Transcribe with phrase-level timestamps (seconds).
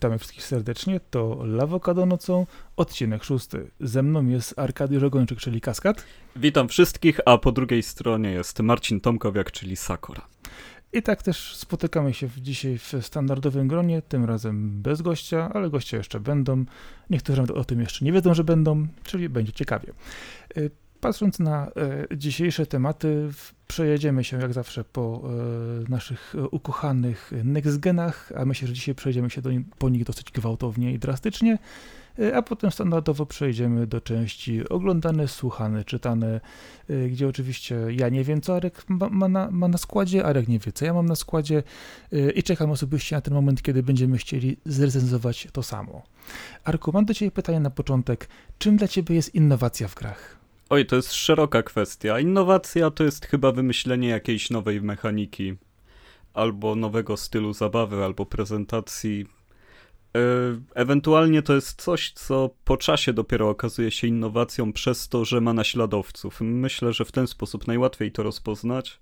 [0.00, 1.00] Witamy wszystkich serdecznie.
[1.10, 2.46] To Lawokado nocą,
[2.76, 3.70] odcinek szósty.
[3.80, 6.04] Ze mną jest Arkadiusz Ogończyk, czyli Kaskad.
[6.36, 10.26] Witam wszystkich, a po drugiej stronie jest Marcin Tomkowiak, czyli Sakura.
[10.92, 15.96] I tak też spotykamy się dzisiaj w standardowym gronie, tym razem bez gościa, ale goście
[15.96, 16.64] jeszcze będą.
[17.10, 19.92] Niektórzy o tym jeszcze nie wiedzą, że będą, czyli będzie ciekawie.
[21.00, 23.28] Patrząc na e, dzisiejsze tematy,
[23.68, 25.22] przejedziemy się jak zawsze po
[25.86, 30.92] e, naszych ukochanych next-genach, a myślę, że dzisiaj przejdziemy się do, po nich dosyć gwałtownie
[30.92, 31.58] i drastycznie,
[32.18, 36.40] e, a potem standardowo przejdziemy do części oglądane, słuchane, czytane,
[36.88, 40.48] e, gdzie oczywiście ja nie wiem, co Arek ma, ma, na, ma na składzie, Arek
[40.48, 41.62] nie wie, co ja mam na składzie
[42.34, 46.02] i czekam osobiście na ten moment, kiedy będziemy chcieli zrecenzować to samo.
[46.64, 48.28] Arku, mam do Ciebie pytanie na początek.
[48.58, 50.39] Czym dla Ciebie jest innowacja w grach?
[50.70, 52.20] Oj, to jest szeroka kwestia.
[52.20, 55.54] Innowacja to jest chyba wymyślenie jakiejś nowej mechaniki,
[56.34, 59.26] albo nowego stylu zabawy, albo prezentacji.
[60.16, 60.20] E,
[60.74, 65.52] ewentualnie to jest coś, co po czasie dopiero okazuje się innowacją przez to, że ma
[65.52, 66.40] naśladowców.
[66.40, 69.00] Myślę, że w ten sposób najłatwiej to rozpoznać.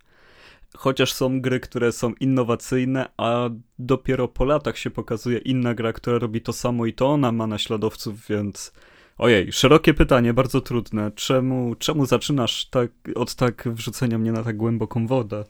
[0.77, 6.19] Chociaż są gry, które są innowacyjne, a dopiero po latach się pokazuje inna gra, która
[6.19, 8.73] robi to samo i to ona ma naśladowców, więc
[9.19, 11.11] Ojej, szerokie pytanie, bardzo trudne.
[11.15, 15.45] Czemu, czemu zaczynasz tak, od tak wrzucenia mnie na tak głęboką wodę?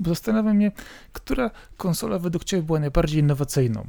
[0.00, 0.72] Bo zastanawia mnie,
[1.12, 3.86] która konsola według Ciebie była najbardziej innowacyjną?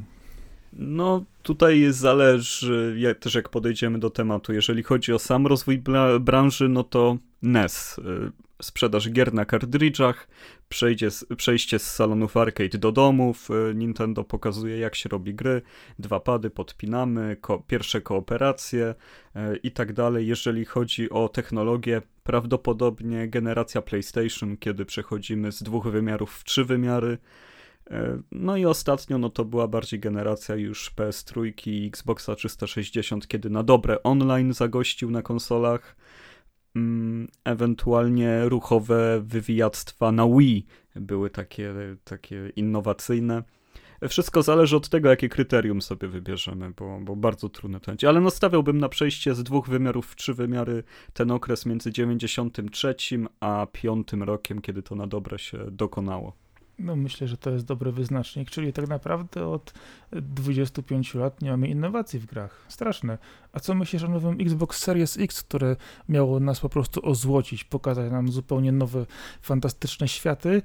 [0.74, 4.54] No, tutaj zależy też jak podejdziemy do tematu.
[4.54, 5.84] Jeżeli chodzi o sam rozwój
[6.20, 7.98] branży, no to NES.
[7.98, 8.32] Y,
[8.62, 10.28] sprzedaż gier na kartridżach,
[10.70, 15.62] przejdzie, przejście z salonów arcade do domów, y, Nintendo pokazuje jak się robi gry,
[16.00, 18.96] dwa pady podpinamy, ko pierwsze kooperacje
[19.36, 20.28] yy, i tak dalej.
[20.28, 27.18] Jeżeli chodzi o technologię, prawdopodobnie generacja PlayStation, kiedy przechodzimy z dwóch wymiarów w trzy wymiary,
[27.92, 27.94] y,
[28.32, 33.64] no i ostatnio, no to była bardziej generacja już PS3 i Xboxa 360, kiedy na
[33.64, 35.96] dobre online zagościł na konsolach.
[36.76, 40.66] Mm, ewentualnie ruchowe wywijactwa na Wii
[40.96, 43.44] były takie, takie innowacyjne.
[44.10, 48.10] Wszystko zależy od tego, jakie kryterium sobie wybierzemy, bo, bo bardzo trudne to będzie.
[48.10, 52.96] Ale nastawiałbym na przejście z dwóch wymiarów w trzy wymiary ten okres między 93
[53.40, 56.34] a 5 rokiem, kiedy to na dobre się dokonało.
[56.80, 59.74] No myślę, że to jest dobry wyznacznik, czyli tak naprawdę od
[60.12, 62.66] 25 lat nie mamy innowacji w grach.
[62.68, 63.18] Straszne.
[63.54, 65.76] A co myślisz o nowym Xbox Series X, które
[66.10, 69.06] miało nas po prostu ozłocić, pokazać nam zupełnie nowe,
[69.42, 70.62] fantastyczne światy,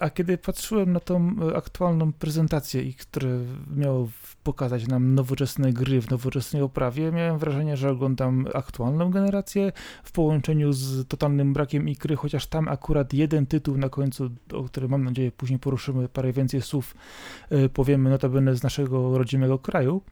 [0.00, 3.38] a kiedy patrzyłem na tą y, aktualną prezentację, które
[3.76, 4.08] miało
[4.42, 9.72] pokazać nam nowoczesne gry w nowoczesnej oprawie, miałem wrażenie, że oglądam aktualną generację
[10.04, 14.90] w połączeniu z totalnym brakiem ikry, chociaż tam akurat jeden tytuł na końcu, o którym
[14.90, 16.94] mam nadzieję później poruszymy parę więcej słów,
[17.52, 20.02] y, powiemy notabene z naszego rodzimego kraju,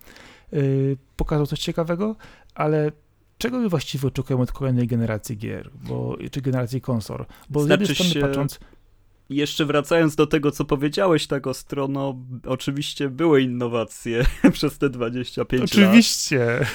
[1.16, 2.16] pokazał coś ciekawego,
[2.54, 2.92] ale
[3.38, 7.26] czego my właściwie oczekujemy od kolejnej generacji gier, bo, czy generacji konsol?
[7.50, 8.56] Bo znaczy z jednej strony się...
[9.30, 15.62] jeszcze wracając do tego, co powiedziałeś tak ostro, no oczywiście były innowacje przez te 25
[15.62, 16.36] oczywiście.
[16.38, 16.60] lat.
[16.60, 16.66] Oczywiście.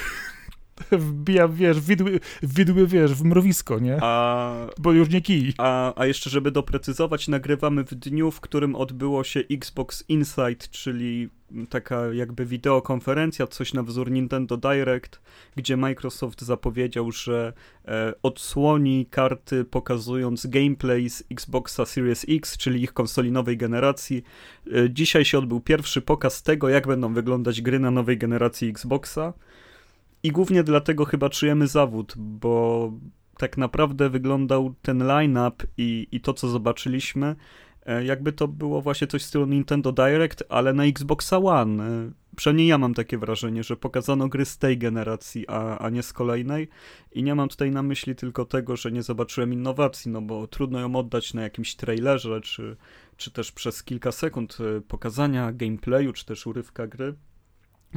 [0.91, 3.97] Wbija, wiesz, widły, widły, wiesz, w mrowisko, nie?
[4.01, 5.53] A, Bo już nie kij.
[5.57, 11.29] A, a jeszcze, żeby doprecyzować, nagrywamy w dniu, w którym odbyło się Xbox Insight, czyli
[11.69, 15.21] taka jakby wideokonferencja, coś na wzór Nintendo Direct,
[15.55, 17.53] gdzie Microsoft zapowiedział, że
[17.85, 24.23] e, odsłoni karty pokazując gameplay z Xboxa Series X, czyli ich konsoli nowej generacji.
[24.73, 29.33] E, dzisiaj się odbył pierwszy pokaz tego, jak będą wyglądać gry na nowej generacji Xboxa.
[30.23, 32.91] I głównie dlatego chyba czujemy zawód, bo
[33.37, 37.35] tak naprawdę wyglądał ten line-up i, i to, co zobaczyliśmy,
[37.85, 41.83] jakby to było właśnie coś w stylu Nintendo Direct, ale na Xboxa One.
[41.83, 46.03] E, przynajmniej ja mam takie wrażenie, że pokazano gry z tej generacji, a, a nie
[46.03, 46.67] z kolejnej.
[47.11, 50.79] I nie mam tutaj na myśli tylko tego, że nie zobaczyłem innowacji, no bo trudno
[50.79, 52.77] ją oddać na jakimś trailerze, czy,
[53.17, 57.15] czy też przez kilka sekund e, pokazania gameplayu, czy też urywka gry.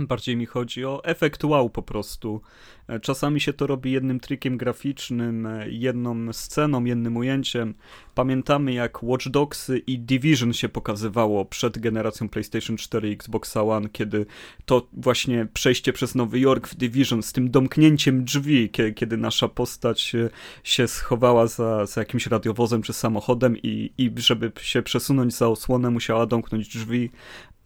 [0.07, 2.41] Bardziej mi chodzi o efekt wow po prostu.
[2.89, 7.75] E, czasami się to robi jednym trikiem graficznym, e, jedną sceną, jednym ujęciem.
[8.15, 13.89] Pamiętamy jak Watch Dogsy i Division się pokazywało przed generacją PlayStation 4 i Xbox One,
[13.89, 14.27] kiedy
[14.65, 20.15] to właśnie przejście przez Nowy Jork w Division z tym domknięciem drzwi, kiedy nasza postać
[20.15, 20.31] e,
[20.65, 25.91] się schowała za, za jakimś radiowozem czy samochodem i, i żeby się przesunąć za osłonę
[25.91, 27.11] musiała domknąć drzwi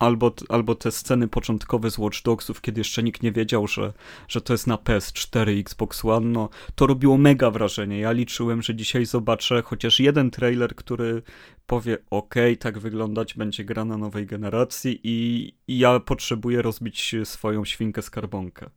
[0.03, 3.93] albo, albo te sceny początkowe z Watch Dogsów, kiedy jeszcze nikt nie wiedział, że,
[4.29, 7.99] że to jest na PS4 Xbox One, no to robiło mega wrażenie.
[7.99, 11.23] Ja liczyłem, że dzisiaj zobaczę chociaż jeden trailer, który
[11.67, 17.65] powie, ok, tak wyglądać będzie gra na nowej generacji i, i ja potrzebuję rozbić swoją
[17.65, 18.71] świnkę skarbonkę.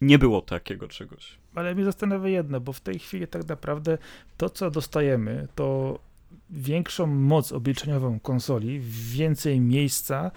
[0.00, 1.38] Nie było takiego czegoś.
[1.54, 3.98] Ale mnie zastanawia jedno, bo w tej chwili tak naprawdę
[4.36, 5.98] to, co dostajemy, to
[6.50, 8.80] większą moc obliczeniową konsoli,
[9.12, 10.30] więcej miejsca,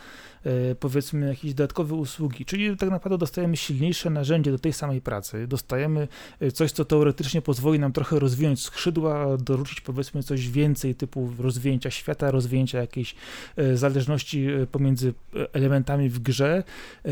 [0.44, 5.47] e, powiedzmy jakieś dodatkowe usługi, czyli tak naprawdę dostajemy silniejsze narzędzie do tej samej pracy,
[5.47, 6.07] dostajemy
[6.39, 11.91] e, coś, co teoretycznie pozwoli nam trochę rozwinąć skrzydła, dorzucić powiedzmy coś więcej typu rozwinięcia
[11.91, 13.15] świata, rozwinięcia jakiejś
[13.56, 15.13] e, zależności pomiędzy
[15.53, 16.63] elementami w grze,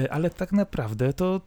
[0.10, 1.42] ale tak naprawdę to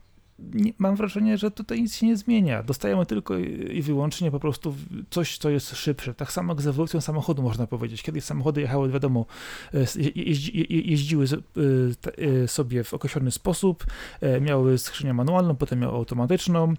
[0.55, 2.63] nie, mam wrażenie, że tutaj nic się nie zmienia.
[2.63, 4.75] Dostajemy tylko i wyłącznie po prostu
[5.11, 6.15] coś, co jest szybsze.
[6.15, 8.03] Tak samo jak z ewolucją samochodu można powiedzieć.
[8.03, 9.27] Kiedyś samochody jechały, wiadomo,
[9.75, 9.79] e,
[10.15, 13.87] jeździ, jeździły e, e, sobie w określony sposób,
[14.41, 16.75] miały skrzynię manualną, potem miały automatyczną.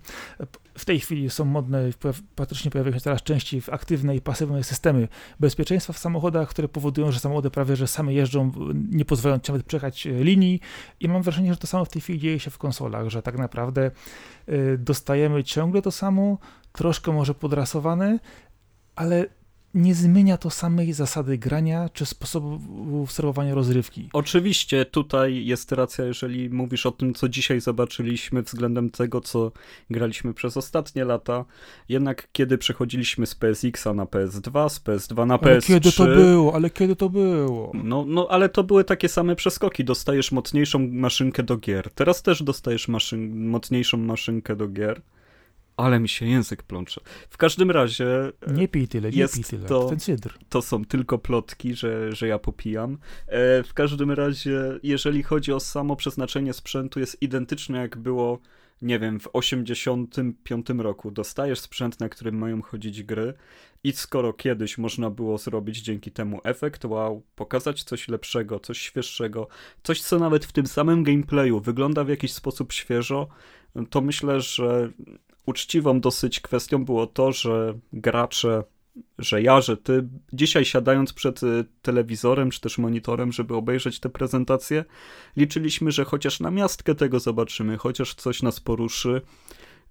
[0.78, 1.90] W tej chwili są modne,
[2.36, 5.08] praktycznie pojawiają się coraz częściej w aktywne i pasywne systemy
[5.40, 8.52] bezpieczeństwa w samochodach, które powodują, że samochody prawie że same jeżdżą,
[8.92, 10.60] nie pozwalając nawet przejechać linii.
[11.00, 13.38] I mam wrażenie, że to samo w tej chwili dzieje się w konsolach, że tak
[13.38, 13.92] naprawdę
[14.50, 16.38] y, dostajemy ciągle to samo,
[16.72, 18.20] troszkę może podrasowane,
[18.96, 19.26] ale
[19.74, 24.10] nie zmienia to samej zasady grania czy sposobu serwowania rozrywki.
[24.14, 29.52] Oczywiście tutaj jest racja, jeżeli mówisz o tym, co dzisiaj zobaczyliśmy względem tego, co
[29.90, 31.46] graliśmy przez ostatnie lata.
[31.90, 35.68] Jednak kiedy przechodziliśmy z PSX-a na PS2, z PS2 na ale PS3...
[35.68, 36.56] kiedy to było?
[36.56, 37.72] Ale kiedy to było?
[37.84, 39.84] No, no, ale to były takie same przeskoki.
[39.84, 41.90] Dostajesz mocniejszą maszynkę do gier.
[41.96, 45.02] Teraz też dostajesz maszyn mocniejszą maszynkę do gier
[45.84, 47.02] ale mi się język plącze.
[47.30, 48.32] W każdym razie.
[48.48, 49.68] E, nie pij tyle, nie pij tyle.
[49.68, 50.34] To, Ten cydr.
[50.50, 52.98] To są tylko plotki, że, że ja popijam.
[53.28, 58.40] E, w każdym razie, jeżeli chodzi o samo przeznaczenie sprzętu, jest identyczne jak było,
[58.82, 61.12] nie wiem, w 85 roku.
[61.12, 63.34] Dostajesz sprzęt, na którym mają chodzić gry.
[63.84, 69.48] I skoro kiedyś można było zrobić dzięki temu efekt wow, pokazać coś lepszego, coś świeższego,
[69.84, 73.28] coś co nawet w tym samym gameplayu wygląda w jakiś sposób świeżo,
[73.90, 74.92] to myślę, że
[75.46, 78.64] uczciwą dosyć kwestią było to, że gracze,
[79.18, 84.10] że ja, że ty, dzisiaj siadając przed y, telewizorem czy też monitorem, żeby obejrzeć tę
[84.10, 84.86] prezentację,
[85.38, 89.22] liczyliśmy, że chociaż na miastkę tego zobaczymy, chociaż coś nas poruszy.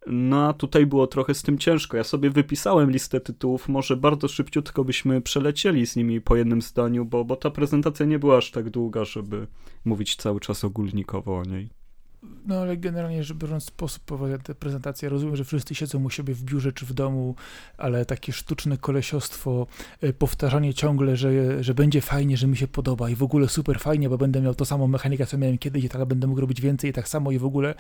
[0.07, 1.97] No a tutaj było trochę z tym ciężko.
[1.97, 7.05] Ja sobie wypisałem listę tytułów, może bardzo szybciutko byśmy przelecieli z nimi po jednym zdaniu,
[7.05, 9.47] bo, bo ta prezentacja nie była aż tak długa, żeby
[9.85, 11.80] mówić cały czas ogólnikowo o niej.
[12.23, 16.11] No ale generalnie rzecz biorąc, sposób prowadzenia tej prezentacji, ja rozumiem, że wszyscy siedzą u
[16.11, 17.35] siebie w biurze czy w domu,
[17.79, 19.67] ale takie sztuczne kolesiostwo,
[20.01, 23.81] e, powtarzanie ciągle, że, że będzie fajnie, że mi się podoba i w ogóle super
[23.81, 26.61] fajnie, bo będę miał to samo mechanikę, co miałem kiedyś i tak będę mógł robić
[26.61, 27.75] więcej i tak samo i w ogóle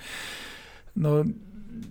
[0.97, 1.25] no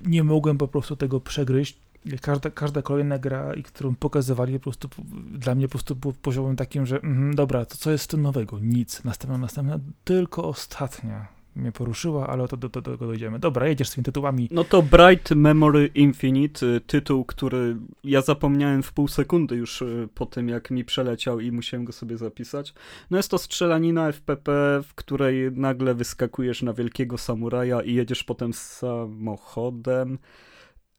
[0.05, 1.79] nie mogłem po prostu tego przegryźć.
[2.21, 4.89] Każda, każda kolejna gra, którą pokazywali, po prostu
[5.31, 8.21] dla mnie po prostu było poziomem takim, że mm, dobra, to co jest w tym
[8.21, 8.59] nowego?
[8.59, 9.03] Nic.
[9.03, 13.39] Następna, następna, tylko ostatnia mnie poruszyła, ale to do, do, do tego dojdziemy.
[13.39, 14.47] Dobra, jedziesz z tymi tytułami.
[14.51, 20.09] No to Bright Memory Infinite, y, tytuł, który ja zapomniałem w pół sekundy już y,
[20.15, 22.73] po tym, jak mi przeleciał i musiałem go sobie zapisać.
[23.11, 24.51] No jest to strzelanina FPP,
[24.83, 30.17] w której nagle wyskakujesz na wielkiego samuraja i jedziesz potem samochodem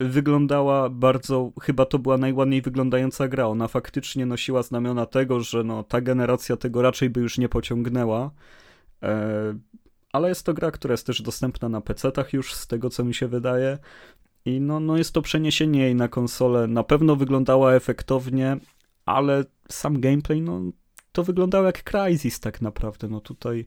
[0.01, 3.47] wyglądała bardzo, chyba to była najładniej wyglądająca gra.
[3.47, 8.31] Ona faktycznie nosiła znamiona tego, że no, ta generacja tego raczej by już nie pociągnęła.
[9.03, 9.55] E,
[10.13, 13.15] ale jest to gra, która jest też dostępna na PC-tach już, z tego co mi
[13.15, 13.79] się wydaje.
[14.45, 16.67] I no, no jest to przeniesienie jej na konsolę.
[16.67, 18.57] Na pewno wyglądała efektownie,
[19.07, 20.61] ale sam gameplay, no
[21.13, 23.09] to wyglądało jak Crysis tak naprawdę.
[23.09, 23.67] No tutaj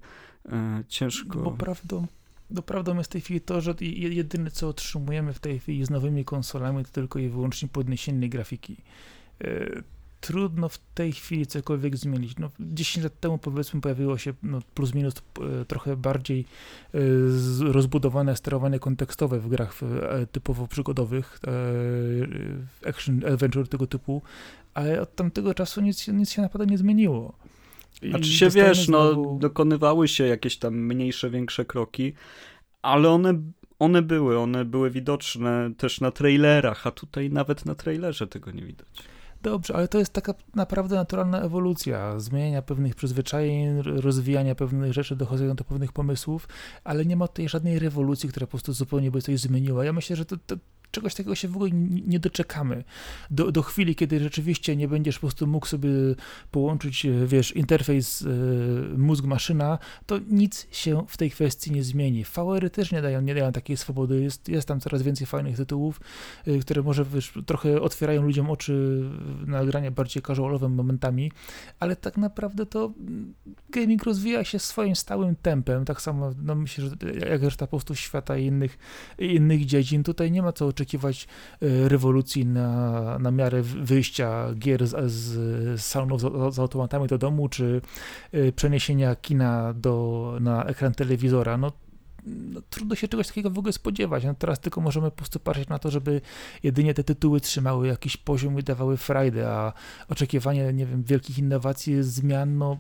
[0.51, 1.39] e, ciężko.
[1.39, 2.07] Bo prawdą,
[2.49, 5.89] no prawdą jest w tej chwili to, że jedyne co otrzymujemy w tej chwili z
[5.89, 8.77] nowymi konsolami to tylko i wyłącznie podniesienie grafiki.
[10.23, 12.37] Trudno w tej chwili cokolwiek zmienić.
[12.37, 15.13] No, 10 lat temu powiedzmy pojawiło się no, plus minus
[15.61, 16.45] e, trochę bardziej
[16.93, 16.99] e,
[17.59, 21.39] rozbudowane sterowanie kontekstowe w grach e, typowo przygodowych,
[22.85, 24.21] action adventure tego typu,
[24.73, 27.33] ale od tamtego czasu nic, nic się naprawdę nie zmieniło.
[28.01, 29.33] I znaczy się wiesz, no, znowu...
[29.33, 32.13] no dokonywały się jakieś tam mniejsze, większe kroki,
[32.81, 33.33] ale one
[33.79, 38.61] one były, one były widoczne też na trailerach, a tutaj nawet na trailerze tego nie
[38.61, 38.87] widać.
[39.43, 45.55] Dobrze, ale to jest taka naprawdę naturalna ewolucja, zmieniania pewnych przyzwyczajeń, rozwijania pewnych rzeczy, dochodzenia
[45.55, 46.47] do pewnych pomysłów,
[46.83, 49.85] ale nie ma tutaj żadnej rewolucji, która po prostu zupełnie by coś zmieniła.
[49.85, 50.55] Ja myślę, że to, to
[50.93, 51.71] czegoś takiego się w ogóle
[52.07, 52.83] nie doczekamy.
[53.31, 55.89] Do, do chwili, kiedy rzeczywiście nie będziesz po prostu mógł sobie
[56.51, 58.25] połączyć, e, wiesz, interfejs y,
[58.97, 62.23] mózg-maszyna, to nic się w tej kwestii nie zmieni.
[62.23, 64.21] VR-y też nie dają, nie dają takiej swobody.
[64.21, 66.01] Jest, jest tam coraz więcej fajnych tytułów,
[66.47, 69.03] y, które może wiesz, trochę otwierają ludziom oczy
[69.47, 71.31] na granie bardziej casualowym momentami,
[71.79, 73.33] ale tak naprawdę to mm,
[73.69, 75.85] gaming rozwija się swoim stałym tempem.
[75.85, 76.95] Tak samo, no myślę, że
[77.29, 78.77] jak reszta po prostu świata i innych,
[79.19, 80.03] innych dziedzin.
[80.03, 86.21] Tutaj nie ma co oczekiwać e, rewolucji na, na miarę wyjścia gier z, z salonów
[86.21, 87.81] z, z automatami do domu, czy
[88.31, 91.57] e, przeniesienia kina do, na ekran telewizora.
[91.57, 91.71] No,
[92.25, 94.23] no, trudno się czegoś takiego w ogóle spodziewać.
[94.23, 96.21] No, teraz tylko możemy po prostu patrzeć na to, żeby
[96.63, 99.73] jedynie te tytuły trzymały jakiś poziom i dawały frajdę, a
[100.09, 102.77] oczekiwanie, nie wiem, wielkich innowacji, zmian, no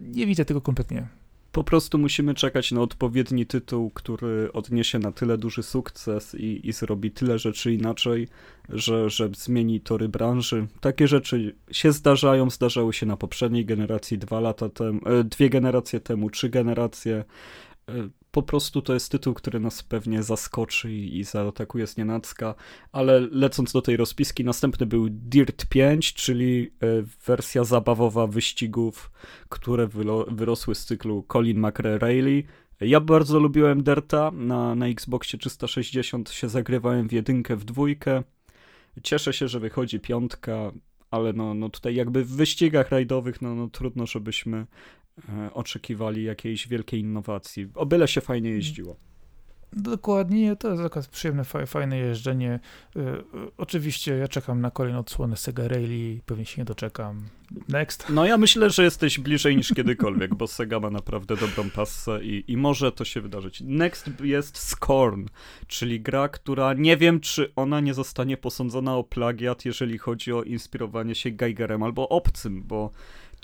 [0.00, 1.08] nie widzę tego kompletnie.
[1.54, 6.72] Po prostu musimy czekać na odpowiedni tytuł, który odniesie na tyle duży sukces i, i
[6.72, 8.28] zrobi tyle rzeczy inaczej,
[8.68, 10.66] że, że zmieni tory branży.
[10.80, 16.00] Takie rzeczy się zdarzają, zdarzały się na poprzedniej generacji dwa lata temu, e, dwie generacje
[16.00, 17.24] temu, trzy generacje.
[18.34, 22.54] Po prostu to jest tytuł, który nas pewnie zaskoczy i, zaatakuje z nienacka,
[22.92, 26.86] ale lecąc do tej rozpiski, następny był Dirt 5, czyli e,
[27.26, 29.10] wersja zabawowa wyścigów,
[29.48, 29.88] które
[30.28, 32.46] wyrosły z cyklu Colin McRae Rayleigh.
[32.80, 38.22] Ja bardzo lubiłem Dirta, na, na Xboxie 360 się zagrywałem w jedynkę, w dwójkę.
[39.02, 40.72] Cieszę się, że wychodzi piątka,
[41.10, 44.66] ale no, no tutaj jakby w wyścigach rajdowych no, no trudno, żebyśmy
[45.52, 47.68] oczekiwali jakiejś wielkiej innowacji.
[47.74, 48.96] O byle się fajnie jeździło.
[49.76, 52.60] Dokładnie, to jest taka przyjemne, fajne jeżdżenie.
[52.96, 53.00] E,
[53.56, 57.28] oczywiście ja czekam na kolejną odsłonę Sega Rally, pewnie się nie doczekam.
[57.68, 58.06] Next.
[58.08, 62.44] No ja myślę, że jesteś bliżej niż kiedykolwiek, bo Sega ma naprawdę dobrą pasę i,
[62.52, 63.62] i może to się wydarzyć.
[63.66, 65.26] Next jest Scorn,
[65.66, 70.42] czyli gra, która nie wiem, czy ona nie zostanie posądzona o plagiat, jeżeli chodzi o
[70.42, 72.90] inspirowanie się Geigerem albo obcym, bo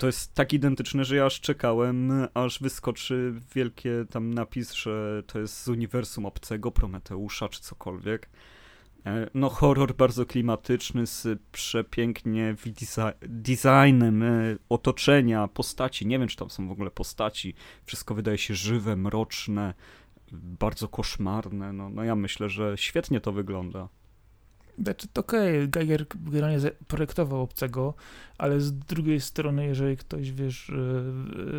[0.01, 5.39] to jest tak identyczne, że ja aż czekałem, aż wyskoczy wielkie tam napis, że to
[5.39, 8.29] jest z uniwersum obcego, Prometeusza czy cokolwiek.
[9.05, 12.55] E, no, horror bardzo klimatyczny, z przepięknie
[13.21, 16.07] designem e, otoczenia, postaci.
[16.07, 17.53] Nie wiem, czy tam są w ogóle postaci.
[17.85, 19.73] Wszystko wydaje się żywe, mroczne,
[20.31, 21.73] bardzo koszmarne.
[21.73, 23.89] No, no ja myślę, że świetnie to wygląda.
[24.79, 27.93] Znaczy, okej, okay, Geiger generalnie projektował obcego,
[28.41, 30.73] ale z drugiej strony, jeżeli ktoś, wiesz, e,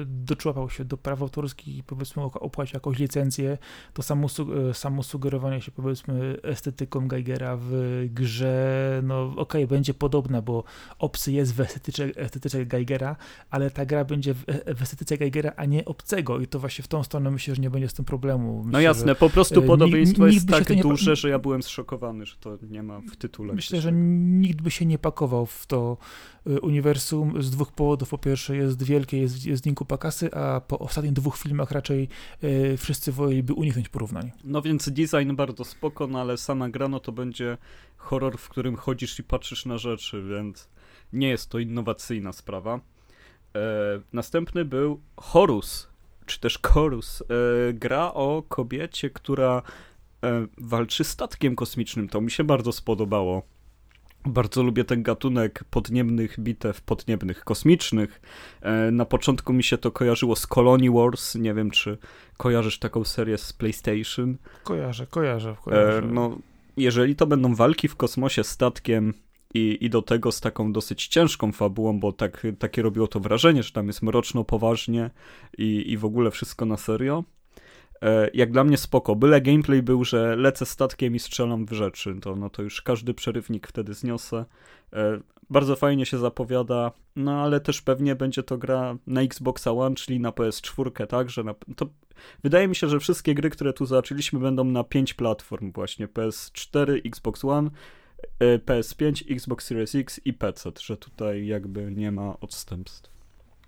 [0.06, 3.58] doczłapał się do praw autorskich i powiedzmy opłaci jakąś licencję,
[3.92, 4.28] to samo,
[4.70, 10.64] e, samo sugerowanie się powiedzmy estetyką Geigera w grze, no okej, okay, będzie podobna, bo
[10.98, 13.16] obcy jest w estetyce, estetyce Geigera,
[13.50, 14.44] ale ta gra będzie w,
[14.76, 17.70] w estetyce Geigera, a nie obcego i to właśnie w tą stronę myślę, że nie
[17.70, 18.52] będzie z tym problemu.
[18.52, 22.36] No myślę, no jasne, po prostu podobieństwo jest tak duże, że ja byłem zszokowany, że
[22.36, 23.54] to nie ma w tytule.
[23.54, 25.96] Myślę, że nikt by się nie pakował w to
[26.46, 28.08] y, uniwersum z dwóch powodów.
[28.08, 32.08] Po pierwsze jest wielkie, jest, jest Dinku Pakasy, a po ostatnich dwóch filmach raczej
[32.44, 34.30] y, wszyscy woleliby uniknąć porównań.
[34.44, 37.58] No więc design bardzo spoko, no ale sama gra no to będzie
[37.96, 40.68] horror, w którym chodzisz i patrzysz na rzeczy, więc
[41.12, 42.80] nie jest to innowacyjna sprawa.
[43.56, 43.60] E,
[44.12, 45.88] następny był Horus,
[46.26, 47.22] czy też Chorus.
[47.22, 47.24] E,
[47.72, 49.62] gra o kobiecie, która
[50.58, 52.08] walczy statkiem kosmicznym.
[52.08, 53.42] To mi się bardzo spodobało.
[54.26, 58.20] Bardzo lubię ten gatunek podniebnych bitew, podniebnych, kosmicznych.
[58.60, 61.34] E, na początku mi się to kojarzyło z Colony Wars.
[61.34, 61.98] Nie wiem, czy
[62.36, 64.36] kojarzysz taką serię z PlayStation.
[64.64, 65.56] Kojarzę, kojarzę.
[65.64, 65.98] kojarzę.
[65.98, 66.38] E, no,
[66.76, 69.14] jeżeli to będą walki w kosmosie statkiem
[69.54, 73.62] i, i do tego z taką dosyć ciężką fabułą, bo tak, takie robiło to wrażenie,
[73.62, 75.10] że tam jest mroczno, poważnie
[75.58, 77.41] i, i w ogóle wszystko na serio, E,
[78.34, 79.16] jak dla mnie spoko.
[79.16, 83.14] Byle gameplay był, że lecę statkiem i strzelam w rzeczy, to, no to już każdy
[83.14, 84.44] przerywnik wtedy zniosę.
[84.92, 89.94] E, bardzo fajnie się zapowiada, no ale też pewnie będzie to gra na Xbox One,
[89.94, 91.30] czyli na PS4, tak?
[91.30, 91.86] Że na, to
[92.42, 96.08] wydaje mi się, że wszystkie gry, które tu zaczęliśmy, będą na 5 platform właśnie.
[96.08, 97.70] PS4, Xbox One,
[98.38, 103.12] e, PS5, Xbox Series X i PC, że tutaj jakby nie ma odstępstw.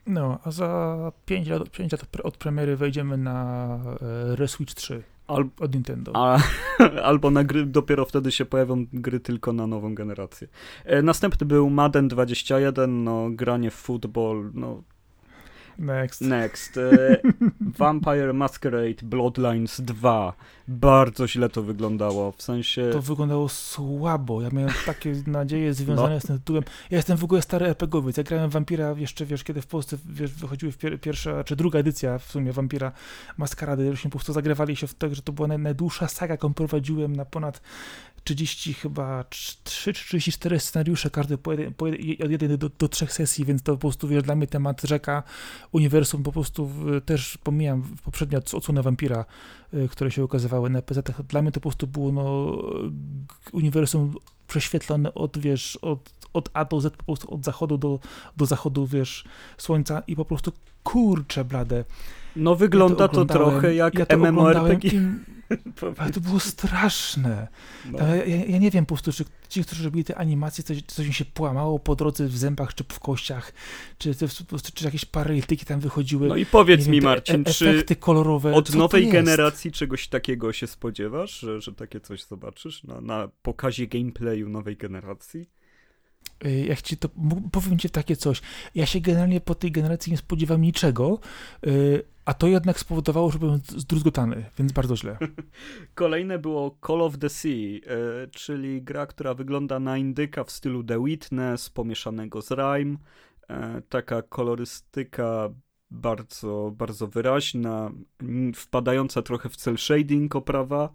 [0.06, 5.44] No, a za 5 lat, 5 lat od premiery wejdziemy na e, Reswitch 3 Al,
[5.60, 6.12] od Nintendo.
[6.14, 6.38] A,
[7.10, 10.48] albo na gry, dopiero wtedy się pojawią gry tylko na nową generację.
[10.84, 14.82] E, następny był Madden 21, no granie w football, no
[15.78, 16.20] Next.
[16.20, 16.76] Next.
[16.76, 17.16] E,
[17.78, 20.32] Vampire Masquerade Bloodlines 2.
[20.68, 22.90] Bardzo źle to wyglądało, w sensie...
[22.92, 24.42] To wyglądało słabo.
[24.42, 26.20] Ja miałem takie nadzieje związane no.
[26.20, 26.64] z tym tytułem.
[26.90, 28.16] Ja jestem w ogóle stary RPGowiec.
[28.16, 32.18] Ja grałem Vampira jeszcze, wiesz, kiedy w Polsce wiesz, wychodziły pier pierwsza, czy druga edycja
[32.18, 32.92] w sumie Vampira
[33.38, 33.84] Maskarady.
[33.84, 37.16] Już po prostu zagrywali się w to, że to była naj najdłuższa saga, jaką prowadziłem
[37.16, 37.60] na ponad
[38.24, 39.24] 30 chyba
[39.64, 41.84] 3 czy 34 scenariusze, każdy po po
[42.24, 45.22] od jednej do, do, trzech sesji, więc to po prostu, wiesz, dla mnie temat rzeka,
[45.72, 49.24] uniwersum po prostu w, też pomijam poprzednio odsłonę Vampira,
[49.74, 52.56] y, które się ukazywały na PZ, dla mnie to po prostu było no,
[53.52, 54.14] uniwersum
[54.48, 57.98] prześwietlone od, wiesz, od, od A do Z, po prostu od zachodu do,
[58.36, 59.24] do zachodu, wiesz,
[59.58, 60.52] słońca i po prostu
[60.82, 61.84] kurcze blade.
[62.36, 64.84] No wygląda ja to, to, trochę jak ja MMORPG.
[65.98, 67.48] Ale to było straszne.
[67.92, 67.98] No.
[67.98, 71.14] Ja, ja, nie wiem po prostu, czy ci, którzy robili te animacje, coś, coś mi
[71.14, 73.52] się płamało po drodze w zębach czy w kościach,
[73.98, 74.28] czy, czy,
[74.74, 76.28] czy jakieś paralytyki tam wychodziły.
[76.28, 77.52] No i powiedz mi, wiem, Marcin, e
[77.84, 83.00] czy kolorowe, od nowej generacji czegoś takiego się spodziewasz, że, że takie coś zobaczysz na,
[83.00, 85.50] na pokazie gameplayu nowej generacji?
[86.44, 87.08] Y, jak ci to,
[87.52, 88.40] powiem ci takie coś,
[88.74, 91.20] ja się generalnie po tej generacji nie spodziewam niczego,
[91.66, 95.18] y, a to jednak spowodowało, że byłem zdruzgotany, więc bardzo źle.
[95.94, 97.80] Kolejne było Call of the Sea, y,
[98.30, 102.96] czyli gra, która wygląda na indyka w stylu The Witness, pomieszanego z Rime.
[103.88, 105.50] Taka kolorystyka
[105.90, 107.90] bardzo, bardzo wyraźna,
[108.54, 110.90] wpadająca trochę w cel shading oprawa.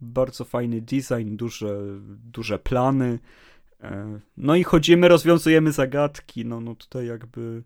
[0.00, 3.18] Bardzo fajny design, duże, duże plany.
[4.36, 6.44] No i chodzimy, rozwiązujemy zagadki.
[6.44, 7.62] No, no tutaj jakby.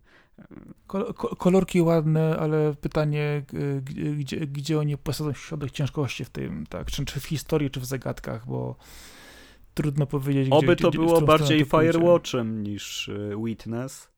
[1.37, 3.43] Kolorki ładne, ale pytanie,
[4.17, 6.91] gdzie, gdzie oni posadzą środek ciężkości w tym, tak?
[6.91, 8.75] Czy, czy w historii, czy w zagadkach, bo
[9.73, 10.47] trudno powiedzieć.
[10.51, 14.11] Oby gdzie, to było bardziej Firewatchem niż e, Witness.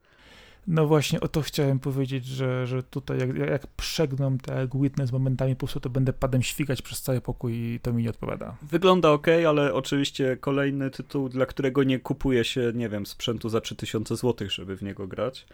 [0.67, 5.55] No właśnie, o to chciałem powiedzieć, że, że tutaj jak, jak przegną tak Witness momentami,
[5.55, 8.55] po prostu to będę padem świgać przez cały pokój i to mi nie odpowiada.
[8.61, 13.61] Wygląda ok, ale oczywiście kolejny tytuł, dla którego nie kupuje się, nie wiem, sprzętu za
[13.61, 15.45] 3000 zł, żeby w niego grać.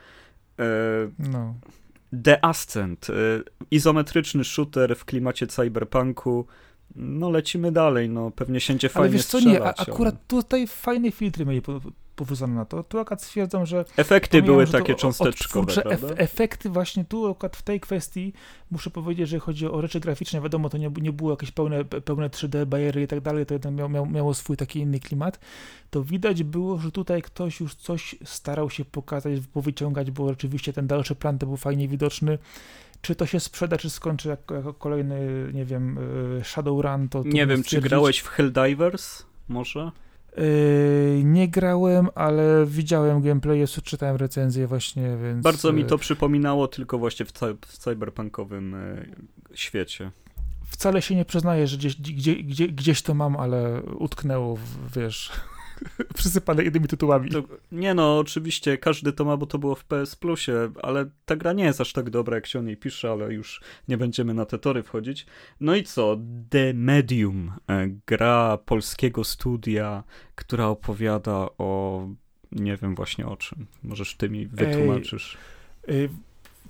[0.59, 0.63] E,
[1.19, 1.55] no.
[2.23, 3.13] The Ascent, e,
[3.71, 6.45] izometryczny shooter w klimacie cyberpunku.
[6.95, 10.23] No lecimy dalej, no pewnie siędzie fajnie Ale wiesz co, nie, a, akurat ale...
[10.27, 11.61] tutaj fajne filtry mieli
[12.19, 12.83] powrócono na to.
[12.83, 13.85] Tu akurat stwierdzam, że...
[13.97, 18.33] Efekty były takie cząsteczkowe, ef Efekty właśnie tu akurat w tej kwestii
[18.71, 22.29] muszę powiedzieć, że chodzi o rzeczy graficzne, wiadomo, to nie, nie było jakieś pełne, pełne
[22.29, 25.39] 3D, bariery i tak dalej, to jednak miał, miał, miało swój taki inny klimat.
[25.89, 30.87] To widać było, że tutaj ktoś już coś starał się pokazać, powyciągać, bo rzeczywiście ten
[30.87, 32.37] dalszy plan to był fajnie widoczny
[33.01, 35.97] czy to się sprzeda, czy skończy jako, jako kolejny, nie wiem,
[36.39, 37.23] y, Shadowrun, to...
[37.23, 39.91] to nie wiem, czy grałeś w Helldivers może?
[40.37, 45.43] Yy, nie grałem, ale widziałem gameplay, czytałem recenzję właśnie, więc...
[45.43, 47.31] Bardzo mi to yy, przypominało tylko właśnie w,
[47.67, 48.71] w cyberpunkowym
[49.49, 50.11] yy, świecie.
[50.65, 55.31] Wcale się nie przyznaję, że gdzieś, gdzie, gdzie, gdzieś to mam, ale utknęło, w, wiesz
[56.15, 57.29] przysypane innymi tytułami.
[57.29, 61.35] To, nie no, oczywiście każdy to ma, bo to było w PS Plusie, ale ta
[61.35, 64.33] gra nie jest aż tak dobra, jak się o niej pisze, ale już nie będziemy
[64.33, 65.25] na te tory wchodzić.
[65.59, 66.17] No i co?
[66.49, 70.03] The Medium, e, gra polskiego studia,
[70.35, 72.07] która opowiada o
[72.51, 73.65] nie wiem właśnie o czym.
[73.83, 75.37] Możesz ty mi wytłumaczysz.
[75.87, 76.09] Ej, ej,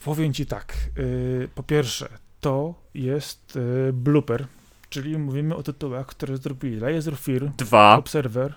[0.04, 0.74] powiem ci tak.
[0.98, 4.48] Yy, po pierwsze, to jest yy, blooper,
[4.90, 7.98] czyli mówimy o tytułach, które zrobili Layers of Fear, Dwa.
[7.98, 8.54] Observer,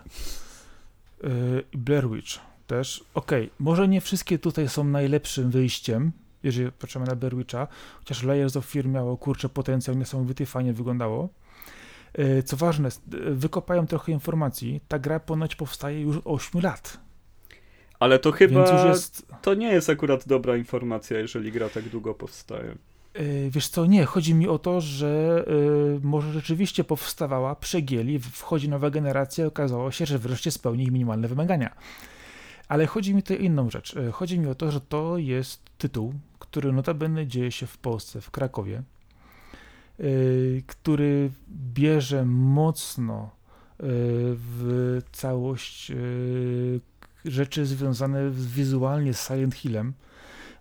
[1.73, 3.05] i Blair Witch też.
[3.15, 7.69] Okej, okay, może nie wszystkie tutaj są najlepszym wyjściem, jeżeli patrzymy na Blair Witcha,
[7.99, 11.29] chociaż Layers of Fear miało, kurczę, potencjał niesamowity, fajnie wyglądało.
[12.15, 12.89] E, co ważne,
[13.31, 17.01] wykopają trochę informacji, ta gra ponoć powstaje już od 8 lat.
[17.99, 19.27] Ale to chyba, jest...
[19.43, 22.75] to nie jest akurat dobra informacja, jeżeli gra tak długo powstaje.
[23.15, 25.45] E, wiesz co, nie, chodzi mi o to, że
[25.97, 31.29] y, może rzeczywiście powstawała, przegieli, wchodzi nowa generacja, okazało się, że wreszcie spełni ich minimalne
[31.29, 31.75] wymagania.
[32.69, 33.97] Ale chodzi mi tutaj o inną rzecz.
[33.97, 38.21] E, chodzi mi o to, że to jest tytuł, który notabene dzieje się w Polsce,
[38.21, 38.83] w Krakowie,
[40.67, 41.31] który
[41.75, 43.31] bierze mocno
[43.79, 45.93] w całość
[47.25, 49.93] rzeczy związane wizualnie z Silent Hillem,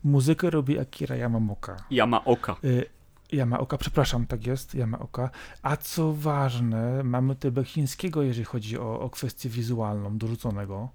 [0.03, 1.77] Muzykę robi Akira Yamamoka.
[1.91, 2.55] Yamaoka.
[2.63, 2.85] Y
[3.31, 5.29] Yamaoka, przepraszam, tak jest, Yamaoka.
[5.61, 10.89] A co ważne, mamy tybę chińskiego, jeżeli chodzi o, o kwestię wizualną, dorzuconego.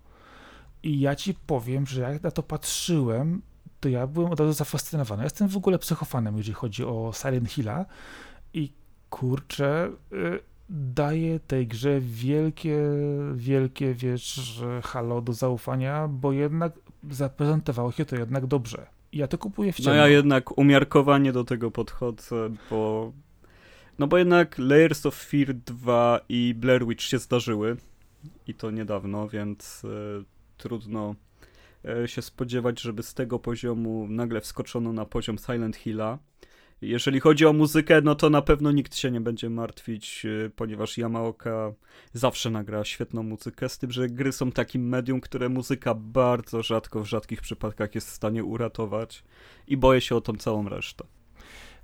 [0.83, 3.43] I ja ci powiem, że jak na to patrzyłem,
[3.81, 5.25] to ja byłem od razu zafascynowany.
[5.25, 7.87] Jestem w ogóle psychofanem, jeżeli chodzi o Silent Hilla.
[8.55, 8.73] I
[9.11, 12.79] kurczę, y, daje tej grze wielkie,
[13.35, 16.73] wielkie, wiesz, halo do zaufania, bo jednak
[17.11, 18.96] zaprezentowało się to jednak dobrze.
[19.13, 19.91] Ja to kupuję w ciemno.
[19.91, 23.13] No ja jednak umiarkowanie do tego podchodzę, bo
[23.99, 27.77] no bo jednak Layers of Fear 2 i Blair Witch się zdarzyły
[28.47, 29.89] i to niedawno, więc e,
[30.57, 31.15] trudno
[31.85, 36.19] e, się spodziewać, żeby z tego poziomu nagle wskoczono na poziom Silent Hilla.
[36.81, 40.99] Jeżeli chodzi o muzykę, no to na pewno nikt się nie będzie martwić, y, ponieważ
[40.99, 41.73] Yamaoka
[42.13, 47.01] zawsze nagra świetną muzykę, z tym, że gry są takim medium, które muzyka bardzo rzadko,
[47.01, 49.25] w rzadkich przypadkach jest w stanie uratować
[49.67, 51.05] i boję się o tą całą resztę.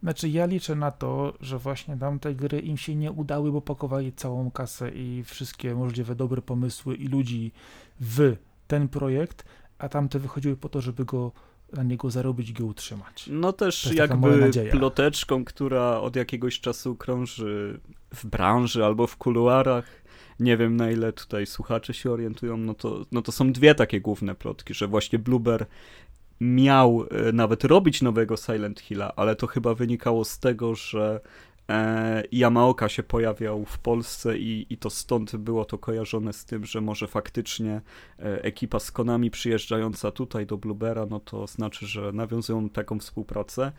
[0.02, 4.12] Znaczy ja liczę na to, że właśnie tamte gry im się nie udały, bo pakowali
[4.12, 7.52] całą kasę i wszystkie możliwe dobre pomysły i ludzi
[8.00, 9.44] w ten projekt,
[9.78, 11.32] a tamte wychodziły po to, żeby go
[11.72, 13.26] na niego zarobić i go utrzymać.
[13.32, 17.80] No też jakby ploteczką, która od jakiegoś czasu krąży
[18.14, 20.02] w branży albo w kuluarach,
[20.40, 24.00] nie wiem na ile tutaj słuchacze się orientują, no to, no to są dwie takie
[24.00, 25.66] główne plotki, że właśnie Blueber
[26.40, 31.20] miał e, nawet robić nowego Silent Hilla, ale to chyba wynikało z tego, że
[31.72, 36.64] e, Yamaoka się pojawiał w Polsce i, i to stąd było to kojarzone z tym,
[36.64, 37.80] że może faktycznie
[38.18, 43.72] e, ekipa z Konami przyjeżdżająca tutaj do Bluebera, no to znaczy, że nawiązują taką współpracę.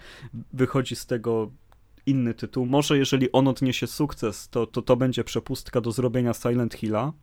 [0.53, 1.51] Wychodzi z tego
[2.05, 2.65] inny tytuł.
[2.65, 7.13] Może jeżeli on odniesie sukces, to to, to będzie przepustka do zrobienia Silent Hilla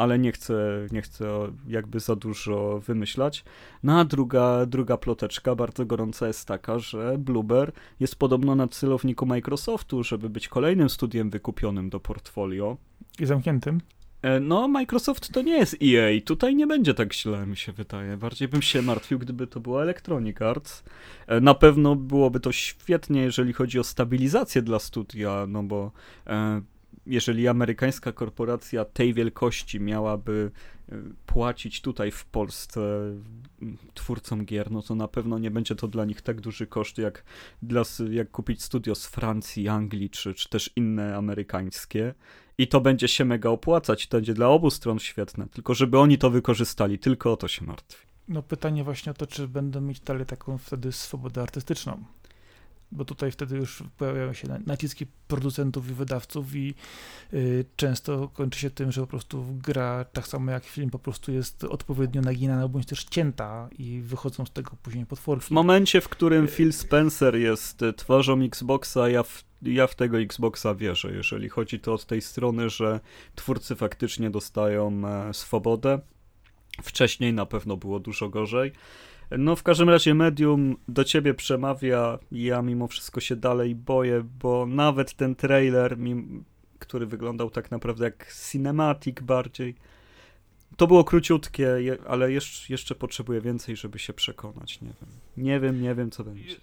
[0.00, 3.44] ale nie chcę, nie chcę jakby za dużo wymyślać.
[3.82, 9.26] No a druga, druga ploteczka bardzo gorąca jest taka, że Blueber jest podobno na celowniku
[9.26, 12.76] Microsoftu, żeby być kolejnym studiem wykupionym do portfolio.
[13.20, 13.80] I zamkniętym?
[14.22, 16.20] E, no, Microsoft to nie jest EA.
[16.24, 18.16] Tutaj nie będzie tak źle, mi się wydaje.
[18.16, 20.84] Bardziej bym się martwił, gdyby to była Electronic Arts.
[21.26, 25.92] E, na pewno byłoby to świetnie, jeżeli chodzi o stabilizację dla studia, no bo
[26.26, 26.62] e,
[27.06, 30.50] jeżeli amerykańska korporacja tej wielkości miałaby
[30.88, 32.80] e, płacić tutaj w Polsce
[33.94, 37.24] twórcom gier, no to na pewno nie będzie to dla nich tak duży koszt, jak,
[37.62, 42.14] dla, jak kupić studio z Francji, Anglii, czy, czy też inne amerykańskie.
[42.58, 46.18] I to będzie się mega opłacać, to będzie dla obu stron świetne, tylko żeby oni
[46.18, 48.06] to wykorzystali, tylko o to się martwi.
[48.28, 52.04] No pytanie właśnie o to, czy będą mieć dalej taką wtedy swobodę artystyczną
[52.92, 56.74] bo tutaj wtedy już pojawiają się naciski producentów i wydawców i
[57.34, 61.32] y, często kończy się tym, że po prostu gra, tak samo jak film, po prostu
[61.32, 65.46] jest odpowiednio naginana bądź też cięta i wychodzą z tego później potworki.
[65.46, 70.74] W momencie, w którym Phil Spencer jest twarzą Xboxa, ja w, ja w tego Xboxa
[70.74, 73.00] wierzę, jeżeli chodzi to od tej strony, że
[73.34, 76.00] twórcy faktycznie dostają e, swobodę.
[76.82, 78.72] Wcześniej na pewno było dużo gorzej.
[79.38, 84.66] No w każdym razie medium do ciebie przemawia, ja mimo wszystko się dalej boję, bo
[84.66, 85.96] nawet ten trailer,
[86.78, 89.74] który wyglądał tak naprawdę jak cinematic bardziej,
[90.76, 95.10] to było króciutkie, ale jeszcze, jeszcze potrzebuję więcej, żeby się przekonać, nie wiem.
[95.36, 96.56] Nie wiem, nie wiem co będzie.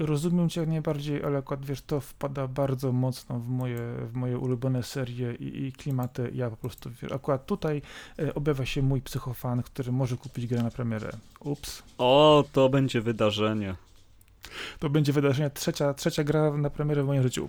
[0.00, 4.38] Rozumiem cię jak najbardziej, ale akurat wiesz, to wpada bardzo mocno w moje, w moje
[4.38, 6.30] ulubione serie i, i klimaty.
[6.34, 7.82] Ja po prostu, wiesz, akurat tutaj
[8.18, 11.10] e, objawia się mój psychofan, który może kupić grę na premierę.
[11.40, 11.82] Ups.
[11.98, 13.74] O, to będzie wydarzenie.
[14.78, 17.48] To będzie wydarzenie, trzecia, trzecia gra na premierę w moim życiu.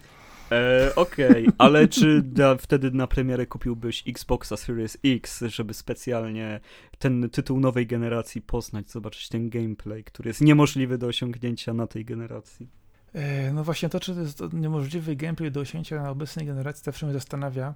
[0.51, 1.53] E, Okej, okay.
[1.57, 6.59] ale czy da, wtedy na premierę kupiłbyś Xboxa Series X, żeby specjalnie
[6.99, 12.05] ten tytuł nowej generacji poznać, zobaczyć ten gameplay, który jest niemożliwy do osiągnięcia na tej
[12.05, 12.69] generacji?
[13.13, 17.05] E, no właśnie to, czy to jest niemożliwy gameplay do osiągnięcia na obecnej generacji, zawsze
[17.05, 17.73] mnie zastanawia,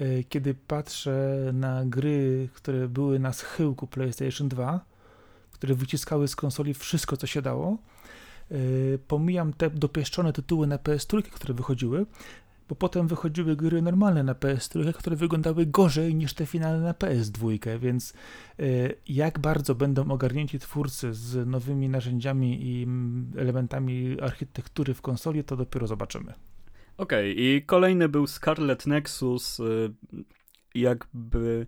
[0.00, 4.80] e, kiedy patrzę na gry, które były na schyłku PlayStation 2,
[5.52, 7.78] które wyciskały z konsoli wszystko, co się dało,
[9.08, 12.06] pomijam te dopieszczone tytuły na PS3, które wychodziły,
[12.68, 17.78] bo potem wychodziły gry normalne na PS3, które wyglądały gorzej niż te finalne na PS2,
[17.78, 18.14] więc
[18.60, 25.44] y, jak bardzo będą ogarnięci twórcy z nowymi narzędziami i mm, elementami architektury w konsoli,
[25.44, 26.32] to dopiero zobaczymy.
[26.96, 29.92] Okej, okay, i kolejny był Scarlet Nexus, y,
[30.74, 31.66] jakby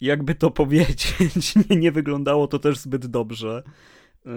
[0.00, 3.62] jakby to powiedzieć, nie, nie wyglądało to też zbyt dobrze.
[4.26, 4.30] E,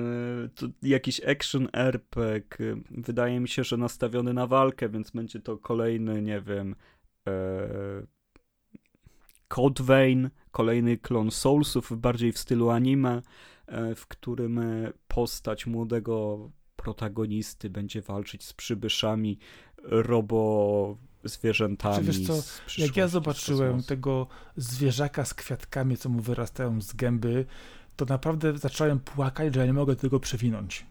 [0.56, 6.22] to jakiś action RPG, wydaje mi się, że nastawiony na walkę, więc będzie to kolejny,
[6.22, 6.76] nie wiem,
[7.28, 8.08] e,
[9.48, 13.22] Code Vein, kolejny klon Soulsów, bardziej w stylu anime,
[13.68, 14.62] e, w którym
[15.08, 16.40] postać młodego
[16.76, 19.40] protagonisty będzie walczyć z przybyszami,
[19.84, 22.06] robo zwierzętami.
[22.06, 22.34] Wiesz co,
[22.78, 27.46] jak ja zobaczyłem tego zwierzaka z kwiatkami, co mu wyrastają z gęby,
[27.98, 30.86] to naprawdę zacząłem płakać, że ja nie mogę tego przewinąć.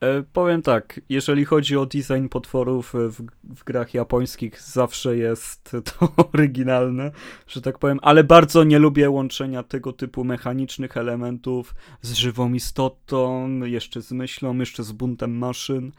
[0.00, 6.12] E, powiem tak, jeżeli chodzi o design potworów w, w, grach japońskich, zawsze jest to
[6.32, 7.10] oryginalne,
[7.46, 13.48] że tak powiem, ale bardzo nie lubię łączenia tego typu mechanicznych elementów z żywą istotą,
[13.64, 15.92] jeszcze z myślą, jeszcze z buntem maszyn.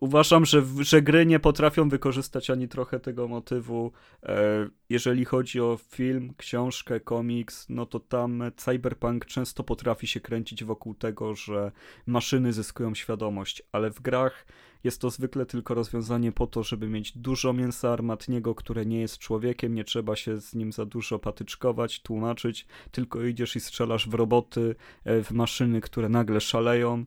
[0.00, 3.92] Uważam, że, że gry nie potrafią wykorzystać ani trochę tego motywu.
[4.22, 10.64] E, jeżeli chodzi o film, książkę, komiks, no to tam cyberpunk często potrafi się kręcić
[10.64, 11.72] wokół tego, że
[12.06, 14.46] maszyny zyskują świadomość, ale w grach
[14.84, 19.18] jest to zwykle tylko rozwiązanie po to, żeby mieć dużo mięsa armatniego, które nie jest
[19.18, 24.14] człowiekiem, nie trzeba się z nim za dużo patyczkować, tłumaczyć, tylko idziesz i strzelasz w
[24.14, 27.04] roboty, e, w maszyny, które nagle szaleją,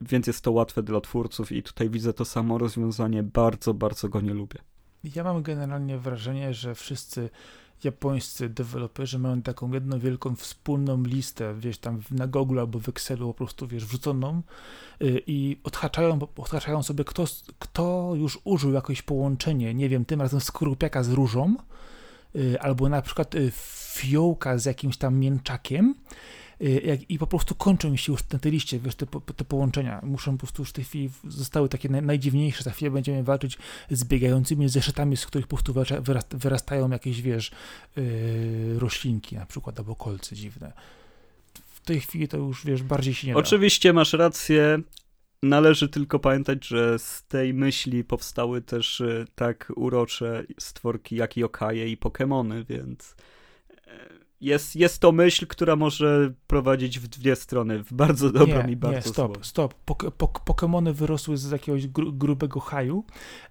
[0.00, 4.20] więc jest to łatwe dla twórców i tutaj widzę to samo rozwiązanie, bardzo, bardzo go
[4.20, 4.58] nie lubię.
[5.16, 7.30] Ja mam generalnie wrażenie, że wszyscy
[7.84, 13.28] japońscy deweloperzy mają taką jedną wielką wspólną listę, wiesz, tam na Google albo w Excelu
[13.28, 14.42] po prostu, wiesz, wrzuconą
[15.00, 17.24] yy, i odhaczają, odhaczają sobie, kto,
[17.58, 21.54] kto już użył jakieś połączenie, nie wiem, tym razem skorupiaka z różą,
[22.34, 23.50] yy, albo na przykład yy,
[23.94, 26.39] fiołka z jakimś tam mięczakiem, Y,
[27.08, 30.00] i po prostu kończą mi się już na tej liście, wiesz, te, te połączenia.
[30.02, 32.64] Muszą po prostu już w tej chwili zostały takie naj, najdziwniejsze.
[32.64, 33.58] Za chwilę będziemy walczyć
[33.90, 35.74] z biegającymi zeszytami, z których po prostu
[36.30, 37.50] wyrastają jakieś, wiesz,
[37.96, 40.72] yy, roślinki na przykład, albo kolce dziwne.
[41.66, 43.38] W tej chwili to już, wiesz, bardziej się nie da.
[43.38, 44.78] Oczywiście masz rację.
[45.42, 51.88] Należy tylko pamiętać, że z tej myśli powstały też y, tak urocze stworki jak Yokaje
[51.88, 53.14] i Pokémony, więc
[54.40, 58.76] jest, jest to myśl, która może prowadzić w dwie strony, w bardzo dobrą nie, i
[58.76, 59.44] bardzo nie, stop, złą.
[59.44, 59.74] stop.
[59.74, 63.04] Pok pok Pokemony wyrosły z jakiegoś gru grubego haju,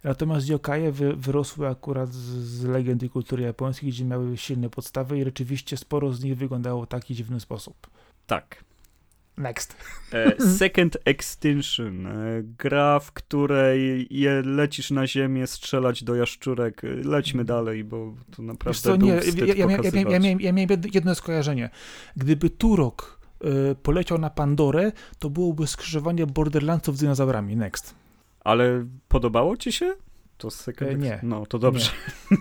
[0.04, 5.20] natomiast yokaje wy wyrosły akurat z, z legend i kultury japońskiej, gdzie miały silne podstawy
[5.20, 7.88] i rzeczywiście sporo z nich wyglądało w taki dziwny sposób.
[8.28, 8.69] Tak.
[9.40, 9.76] Next.
[10.14, 12.08] E, Second Extinction.
[12.08, 16.84] E, gra, w której je lecisz na ziemię, strzelać do jaszczurek.
[16.84, 20.82] E, lećmy dalej, bo to naprawdę co, nie, ja, ja, ja, ja, miałem, ja miałem
[20.94, 21.70] jedno skojarzenie.
[22.16, 23.20] Gdyby Turok
[23.72, 27.56] y, poleciał na Pandorę, to byłoby skrzyżowanie Borderlandsów z dinozaurami.
[27.56, 27.96] Next.
[28.40, 29.96] Ale podobało ci się?
[30.38, 31.20] To second e, nie.
[31.24, 31.92] No, to dobrze.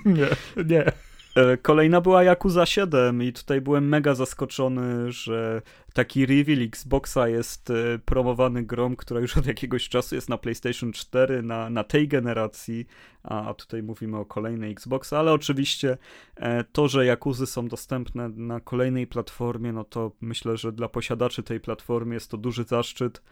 [0.04, 0.14] Nie,
[0.56, 0.64] nie.
[0.64, 0.92] nie.
[1.34, 5.62] E, kolejna była Yakuza 7 i tutaj byłem mega zaskoczony, że
[5.92, 10.92] taki reveal Xboxa jest e, promowany grom, która już od jakiegoś czasu jest na PlayStation
[10.92, 12.86] 4, na, na tej generacji,
[13.22, 15.98] a tutaj mówimy o kolejnej Xboxa, ale oczywiście
[16.36, 21.42] e, to, że Jakuzy są dostępne na kolejnej platformie, no to myślę, że dla posiadaczy
[21.42, 23.22] tej platformy jest to duży zaszczyt,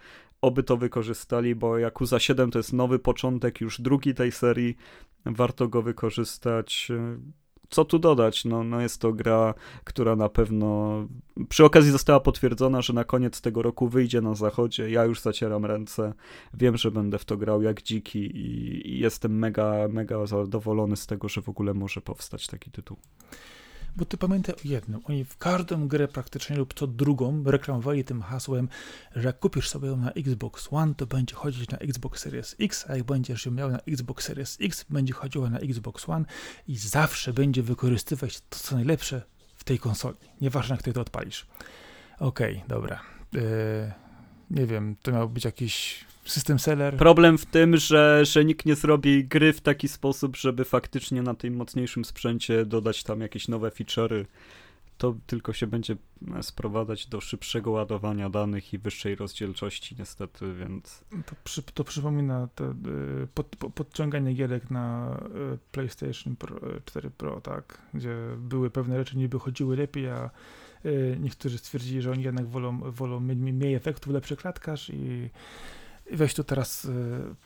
[0.41, 4.77] oby to wykorzystali, bo Yakuza 7 to jest nowy początek, już drugi tej serii,
[5.27, 6.93] warto go wykorzystać
[7.71, 8.45] co tu dodać?
[8.45, 10.93] No, no jest to gra, która na pewno
[11.49, 14.91] przy okazji została potwierdzona, że na koniec tego roku wyjdzie na zachodzie.
[14.91, 16.13] Ja już zacieram ręce.
[16.55, 21.07] Wiem, że będę w to grał jak dziki i, i jestem mega, mega zadowolony z
[21.07, 22.97] tego, że w ogóle może powstać taki tytuł.
[23.97, 28.23] Bo ty pamiętaj o jednym, oni w każdą grę praktycznie lub co drugą reklamowali tym
[28.23, 28.69] hasłem,
[29.15, 32.85] że jak kupisz sobie ją na Xbox One, to będzie chodzić na Xbox Series X,
[32.89, 36.25] a jak będziesz ją miał na Xbox Series X, będzie chodziła na Xbox One
[36.69, 39.23] i zawsze będzie wykorzystywać to, co najlepsze
[39.55, 40.17] w tej konsoli.
[40.41, 41.47] Nieważne, jak ty to odpalisz.
[42.19, 43.01] Okej, okay, dobra.
[43.33, 44.06] Yy,
[44.51, 46.97] nie wiem, to miał być jakiś system seller.
[46.97, 51.35] Problem w tym, że, że nikt nie zrobi gry w taki sposób, żeby faktycznie na
[51.35, 54.25] tym mocniejszym sprzęcie dodać tam jakieś nowe feature'y.
[54.99, 55.97] To tylko się będzie
[56.43, 61.05] sprowadzać do szybszego ładowania danych i wyższej rozdzielczości niestety, więc...
[61.27, 62.75] To, przy, to przypomina to, y,
[63.35, 65.17] pod, pod, podciąganie gierek na
[65.55, 67.83] y, PlayStation Pro, 4 y, Pro, tak?
[67.95, 70.31] Gdzie były pewne rzeczy niby chodziły lepiej, a
[71.21, 75.31] niektórzy stwierdzili, że oni jednak wolą, wolą mniej efektów, lepszy klatkarz i
[76.13, 76.89] weź to teraz y,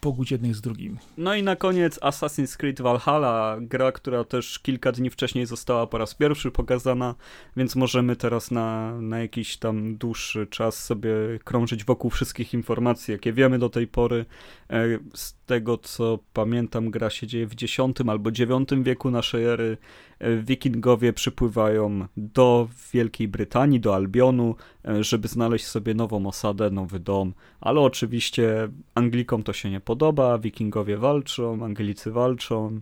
[0.00, 0.98] pogódź jednych z drugim.
[1.18, 5.98] No i na koniec Assassin's Creed Valhalla, gra, która też kilka dni wcześniej została po
[5.98, 7.14] raz pierwszy pokazana,
[7.56, 11.10] więc możemy teraz na, na jakiś tam dłuższy czas sobie
[11.44, 14.24] krążyć wokół wszystkich informacji, jakie wiemy do tej pory.
[14.70, 17.76] E, z tego co pamiętam, gra się dzieje w X
[18.08, 19.76] albo IX wieku naszej ery.
[20.20, 24.54] E, wikingowie przypływają do Wielkiej Brytanii, do Albionu,
[24.88, 30.38] e, żeby znaleźć sobie nową osadę, nowy dom, ale oczywiście Anglikom to się nie podoba,
[30.38, 32.80] wikingowie walczą, Anglicy walczą,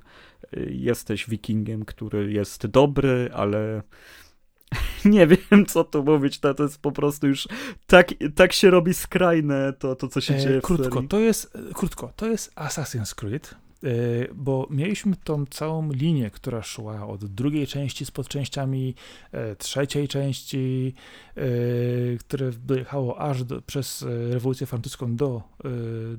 [0.70, 3.83] jesteś wikingiem, który jest dobry, ale
[5.05, 7.48] nie wiem, co tu mówić, to, to jest po prostu już
[7.87, 11.09] tak, tak się robi skrajne to, to co się e, dzieje krótko, w serii.
[11.09, 13.67] To jest, e, krótko, to jest Assassin's Creed, e,
[14.35, 18.95] bo mieliśmy tą całą linię, która szła od drugiej części z podczęściami,
[19.33, 20.95] e, trzeciej części,
[21.37, 21.43] e,
[22.21, 25.43] które dojechało aż do, przez rewolucję francuską do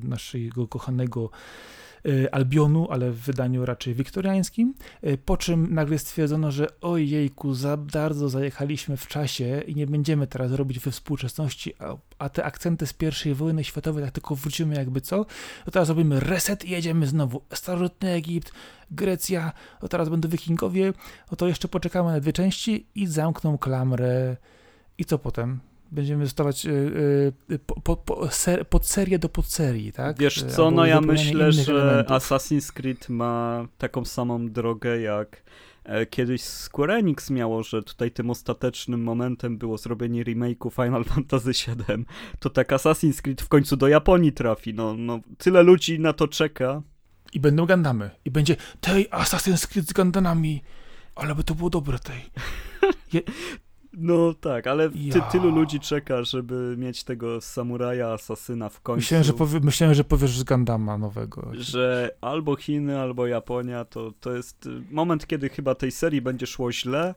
[0.04, 1.89] naszego kochanego e,
[2.32, 8.30] Albionu, ale w wydaniu raczej wiktoriańskim, e, po czym nagle stwierdzono, że ojejku, za bardzo
[8.30, 12.94] zajechaliśmy w czasie i nie będziemy teraz robić we współczesności, a, a te akcenty z
[12.94, 15.26] pierwszej wojny światowej tak tylko wrócimy jakby co,
[15.66, 17.42] to teraz robimy reset i jedziemy znowu.
[17.54, 18.52] Starożytny Egipt,
[18.92, 20.94] Grecja, to teraz będą wikingowie,
[21.32, 24.38] no to jeszcze poczekamy na dwie części i zamkną klamrę.
[24.98, 25.69] I co potem?
[25.92, 26.70] Będziemy dostawać y,
[27.52, 30.20] y, po, po, ser, pod serię do podserii, tak?
[30.20, 32.18] Wiesz co, Albo no ja myślę, że elementów.
[32.18, 35.44] Assassin's Creed ma taką samą drogę jak
[35.84, 41.52] e, kiedyś Square Enix miało, że tutaj tym ostatecznym momentem było zrobienie remake'u Final Fantasy
[41.52, 42.06] VII,
[42.40, 46.28] to tak Assassin's Creed w końcu do Japonii trafi, no, no tyle ludzi na to
[46.28, 46.82] czeka.
[47.34, 48.10] I będą Gandamy.
[48.26, 50.62] I będzie tej Assassin's Creed z Gandamami.
[51.16, 52.22] Ale by to było dobre tej.
[53.14, 53.22] Je
[53.94, 55.22] no tak, ale ty, ja.
[55.22, 58.98] tylu ludzi czeka, żeby mieć tego samuraja, asasyna w końcu.
[58.98, 61.52] Myślałem, że, powie, myślałem, że powiesz z Gandama nowego.
[61.54, 66.48] Że albo Chiny, albo Japonia, to, to jest y, moment, kiedy chyba tej serii będzie
[66.48, 67.16] szło źle,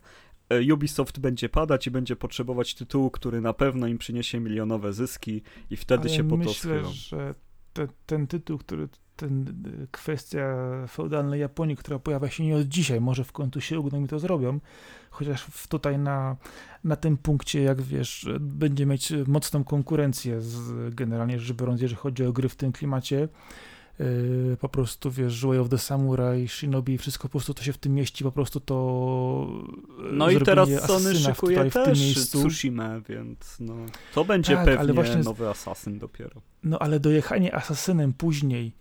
[0.49, 5.43] e, Ubisoft będzie padać i będzie potrzebować tytułu, który na pewno im przyniesie milionowe zyski
[5.71, 7.35] i wtedy ale się po myślę, to że
[7.73, 9.49] te, ten tytuł, który ten,
[9.83, 10.57] y, kwestia
[10.89, 14.19] feudalnej Japonii, która pojawia się nie od dzisiaj, może w końcu się ugną i to
[14.19, 14.61] zrobią,
[15.11, 16.37] chociaż tutaj na,
[16.85, 22.25] na tym punkcie, jak wiesz, będzie mieć mocną konkurencję z, generalnie rzecz biorąc, jeżeli chodzi
[22.25, 23.29] o gry w tym klimacie,
[23.99, 27.79] Yy, po prostu, wiesz, Way of the Samurai, Shinobi, wszystko po prostu to się w
[27.79, 29.47] tym mieści, po prostu to
[30.13, 32.39] No i teraz Sony szykuje tutaj, też w tym miejscu.
[32.39, 33.75] Tsushima, więc no,
[34.15, 36.41] to będzie tak, pewnie właśnie, nowy asasyn dopiero.
[36.65, 38.73] No ale dojechanie asasynem później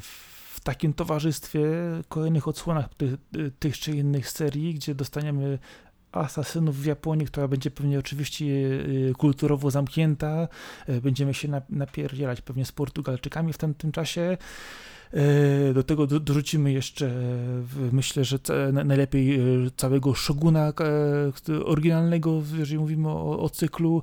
[0.00, 1.66] w takim towarzystwie,
[2.08, 3.14] kolejnych odsłonach tych,
[3.58, 5.58] tych czy innych serii, gdzie dostaniemy
[6.12, 8.44] asasynów w Japonii, która będzie pewnie oczywiście
[9.10, 10.48] e, kulturowo zamknięta.
[11.02, 14.36] Będziemy się napierdzielać pewnie z Portugalczykami w tym, tym czasie.
[15.74, 17.10] Do tego dorzucimy jeszcze,
[17.92, 18.38] myślę, że
[18.72, 19.38] najlepiej
[19.76, 20.72] całego szoguna
[21.64, 24.02] oryginalnego, jeżeli mówimy o, o cyklu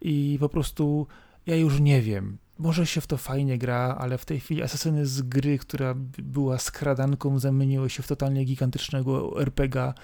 [0.00, 1.06] i po prostu
[1.46, 2.38] ja już nie wiem.
[2.60, 6.58] Może się w to fajnie gra, ale w tej chwili Asasyny z gry, która była
[6.58, 9.94] skradanką, zamieniły się w totalnie gigantycznego RPGa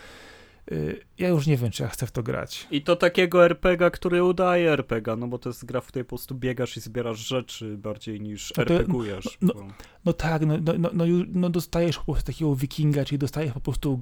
[0.72, 2.66] Y, ja już nie wiem, czy ja chcę w to grać.
[2.70, 6.08] I to takiego RPGa, który udaje RPGa, no bo to jest gra, w której po
[6.08, 9.38] prostu biegasz i zbierasz rzeczy bardziej niż no RPGujesz.
[9.42, 9.66] No, no,
[10.04, 14.00] no, tak, no, no, no, no, dostajesz po prostu takiego wikinga, czyli dostajesz po prostu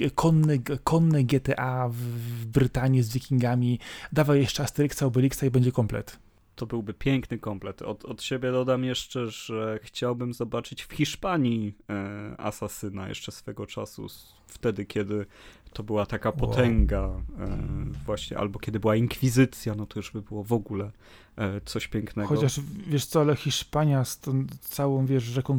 [0.00, 3.78] y, konny, konny GTA w, w Brytanii z wikingami,
[4.12, 6.18] dawaj jeszcze Asteryksa, Obelixa i będzie komplet
[6.58, 7.82] to byłby piękny komplet.
[7.82, 14.06] Od, od siebie dodam jeszcze, że chciałbym zobaczyć w Hiszpanii e, Asasyna jeszcze swego czasu,
[14.46, 15.26] wtedy kiedy
[15.72, 17.22] to była taka potęga wow.
[17.38, 17.58] e,
[18.06, 20.90] właśnie, albo kiedy była inkwizycja, no to już by było w ogóle
[21.36, 22.28] e, coś pięknego.
[22.28, 25.58] Chociaż, wiesz co, ale Hiszpania z tą całą, wiesz, rzeką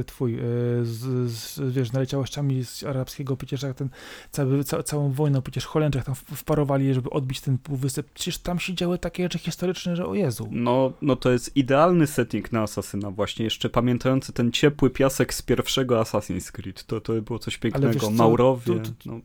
[0.00, 0.38] e, twój,
[0.82, 3.88] z, z, wiesz, naleciałościami z arabskiego, przecież jak ten,
[4.30, 8.74] cały, ca, całą wojną, przecież Holendrzy tam wparowali, żeby odbić ten półwysep, przecież tam się
[8.74, 10.48] działy takie rzeczy historyczne, że o Jezu.
[10.50, 15.42] No, no to jest idealny setting na Asasyna właśnie, jeszcze pamiętający ten ciepły piasek z
[15.42, 19.20] pierwszego Assassin's Creed, to, to było coś pięknego, Maurowie, to, to, no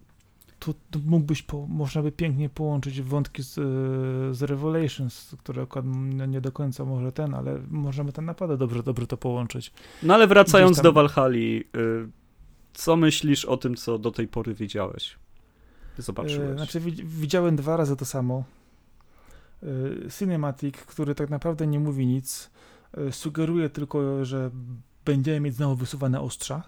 [0.64, 3.54] tu, mógłbyś, po, można by pięknie połączyć wątki z,
[4.38, 5.66] z Revelations, które
[6.28, 9.74] nie do końca może ten, ale możemy ten naprawdę dobrze, dobrze to połączyć.
[10.04, 10.84] No ale wracając tam...
[10.84, 11.64] do Valhalla, y,
[12.74, 15.18] co myślisz o tym, co do tej pory widziałeś?
[15.98, 16.50] Zobaczyłeś.
[16.52, 18.44] Y, znaczy widziałem dwa razy to samo.
[19.64, 22.52] Y, cinematic, który tak naprawdę nie mówi nic,
[23.12, 24.52] sugeruje tylko, że
[25.06, 26.64] będziemy mieć znowu wysuwane ostrza.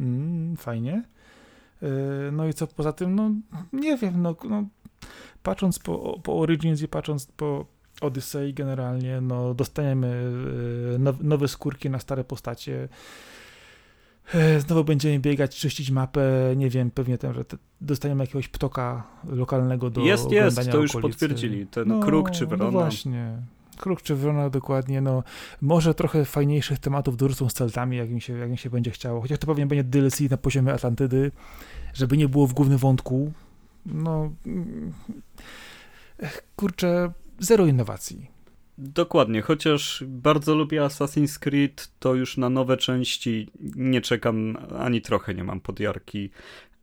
[0.00, 1.02] Mm, fajnie.
[1.82, 1.88] Yy,
[2.32, 3.30] no i co poza tym, no
[3.72, 4.64] nie wiem, no, no
[5.42, 7.66] patrząc po, po Origins i patrząc po
[8.00, 10.32] Odyssey generalnie, no dostaniemy
[10.98, 12.88] yy, nowe skórki na stare postacie.
[14.34, 17.44] Yy, znowu będziemy biegać, czyścić mapę, nie wiem, pewnie ten, że
[17.80, 21.10] dostaniemy jakiegoś ptoka lokalnego do Jest, jest, to już okolicy.
[21.10, 22.64] potwierdzili, ten no, kruk czy wrona.
[22.64, 23.42] No właśnie,
[23.76, 25.22] kruk czy wrona dokładnie, no
[25.60, 29.20] może trochę fajniejszych tematów dorzucą z celtami, jak mi, się, jak mi się będzie chciało,
[29.20, 31.30] chociaż to pewnie będzie DLC na poziomie Atlantydy,
[31.94, 33.32] żeby nie było w głównym wątku,
[33.86, 34.32] no
[36.56, 38.36] kurczę, zero innowacji.
[38.78, 45.34] Dokładnie, chociaż bardzo lubię Assassin's Creed, to już na nowe części nie czekam ani trochę,
[45.34, 46.30] nie mam podjarki.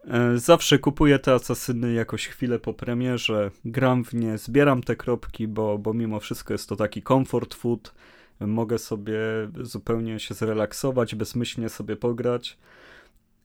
[0.07, 5.47] E, zawsze kupuję te asasyny jakoś chwilę po premierze, gram w nie, zbieram te kropki,
[5.47, 7.93] bo, bo mimo wszystko jest to taki comfort food.
[8.39, 9.19] Mogę sobie
[9.61, 12.57] zupełnie się zrelaksować, bezmyślnie sobie pograć,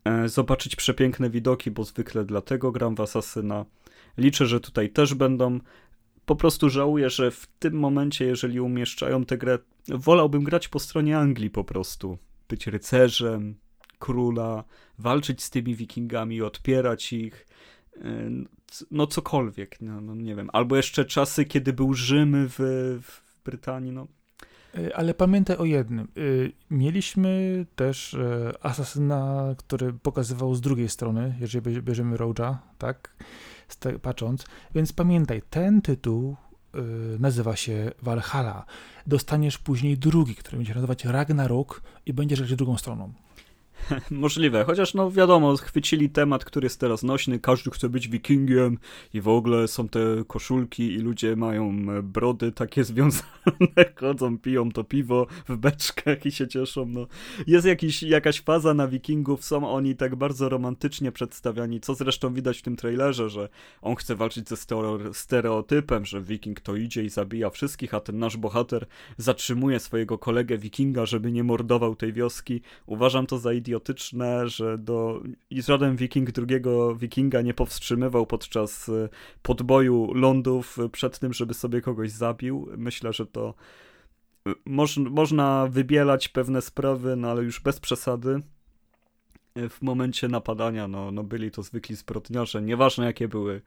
[0.05, 3.65] e, zobaczyć przepiękne widoki, bo zwykle dlatego gram w asasyna.
[4.19, 5.61] Liczę, że tutaj też będą.
[6.27, 9.59] Po prostu żałuję, że w tym momencie, jeżeli umieszczają tę grę,
[9.89, 12.19] wolałbym grać po stronie Anglii po prostu
[12.49, 13.55] być rycerzem,
[13.99, 14.65] króla,
[14.99, 17.47] walczyć z tymi wikingami, odpierać ich,
[17.97, 18.31] e,
[18.91, 20.51] no cokolwiek, no, no nie wiem.
[20.53, 22.59] Albo jeszcze czasy, kiedy był Rzym w,
[23.03, 24.07] w Brytanii, no.
[24.75, 26.09] E, ale pamiętaj o jednym.
[26.17, 26.21] E,
[26.71, 28.17] mieliśmy też
[28.63, 33.17] asasyna, który pokazywał z drugiej strony, jeżeli bierzemy Roja, tak,
[34.03, 34.47] patrząc.
[34.75, 36.37] Więc pamiętaj, ten tytuł
[37.19, 38.65] nazywa się Valhalla.
[39.07, 43.13] Dostaniesz później drugi, który będzie nazywać Ragnarok i będziesz grać drugą stroną.
[44.11, 48.79] Możliwe, chociaż no wiadomo, chwycili temat, który jest teraz nośny, każdy chce być wikingiem
[49.15, 53.23] i w ogóle są te koszulki i ludzie mają e, brody takie związane,
[53.97, 57.07] chodzą, piją to piwo w beczkach i się cieszą, no.
[57.47, 62.59] Jest jakiś, jakaś faza na wikingów, są oni tak bardzo romantycznie przedstawiani, co zresztą widać
[62.59, 63.49] w tym trailerze, że
[63.83, 64.57] on chce walczyć ze
[65.13, 70.59] stereotypem, że wiking to idzie i zabija wszystkich, a ten nasz bohater zatrzymuje swojego kolegę
[70.59, 72.61] wikinga, żeby nie mordował tej wioski.
[72.87, 75.23] Uważam to za idiotyczne idiotyczne, że do...
[75.51, 79.09] żaden wiking drugiego wikinga nie powstrzymywał podczas e,
[79.43, 82.69] podboju lądów przed tym, żeby sobie kogoś zabił.
[82.77, 83.55] Myślę, że to
[84.47, 88.41] e, moż, można wybielać pewne sprawy, no ale już bez przesady.
[89.71, 93.63] W momencie napadania, no, no byli to zwykli zbrodniarze, nieważne jakie były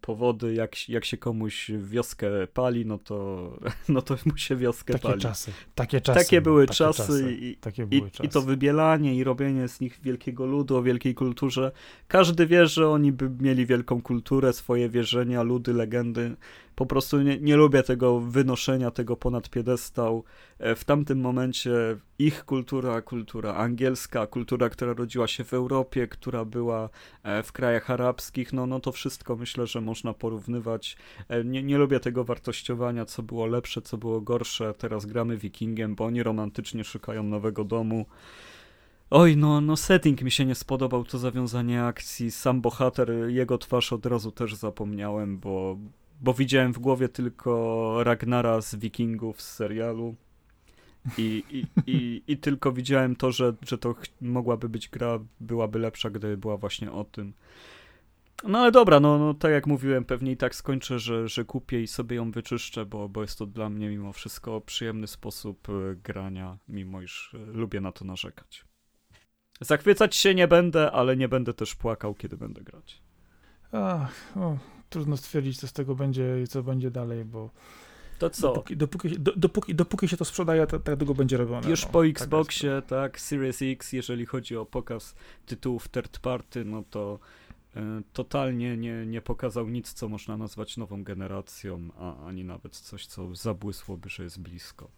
[0.00, 3.50] powody, jak, jak się komuś wioskę pali, no to,
[3.88, 5.20] no to mu się wioskę takie pali.
[5.20, 6.20] Czasy, takie czasy.
[6.20, 8.26] Takie były takie czasy, czasy, i, takie były i, czasy.
[8.26, 11.72] i to wybielanie i robienie z nich wielkiego ludu o wielkiej kulturze.
[12.08, 16.36] Każdy wie, że oni by mieli wielką kulturę, swoje wierzenia, ludy, legendy.
[16.78, 20.24] Po prostu nie, nie lubię tego wynoszenia tego ponad piedestał.
[20.58, 21.70] E, w tamtym momencie
[22.18, 26.88] ich kultura, kultura angielska, kultura, która rodziła się w Europie, która była
[27.22, 30.96] e, w krajach arabskich, no, no to wszystko myślę, że można porównywać.
[31.28, 34.74] E, nie, nie lubię tego wartościowania, co było lepsze, co było gorsze.
[34.74, 38.06] Teraz gramy Wikingiem, bo oni romantycznie szukają nowego domu.
[39.10, 42.30] Oj, no, no setting mi się nie spodobał, to zawiązanie akcji.
[42.30, 45.76] Sam bohater, jego twarz od razu też zapomniałem, bo,
[46.20, 50.14] bo widziałem w głowie tylko Ragnara z Wikingów z serialu.
[51.18, 56.10] I, i, i, I tylko widziałem to, że, że to mogłaby być gra, byłaby lepsza,
[56.10, 57.32] gdyby była właśnie o tym.
[58.44, 61.82] No ale dobra, no, no tak jak mówiłem, pewnie i tak skończę, że, że kupię
[61.82, 65.96] i sobie ją wyczyszczę, bo, bo jest to dla mnie mimo wszystko przyjemny sposób e,
[65.96, 68.64] grania, mimo iż e, lubię na to narzekać.
[69.60, 73.02] Zachwycać się nie będę, ale nie będę też płakał, kiedy będę grać.
[73.72, 74.34] Ach,
[74.88, 77.50] trudno stwierdzić, co z tego będzie i co będzie dalej, bo
[78.18, 78.48] to co?
[78.48, 81.70] Dopóki, dopóki, do, dopóki, dopóki się to sprzedaje, tak, tak długo będzie robione.
[81.70, 85.14] Już no, po tak Xboxie, tak, tak, Series X, jeżeli chodzi o pokaz
[85.46, 87.18] tytułów third party, no to
[87.76, 93.06] e, totalnie nie, nie pokazał nic, co można nazwać nową generacją, a ani nawet coś,
[93.06, 94.90] co zabłysłoby, że jest blisko.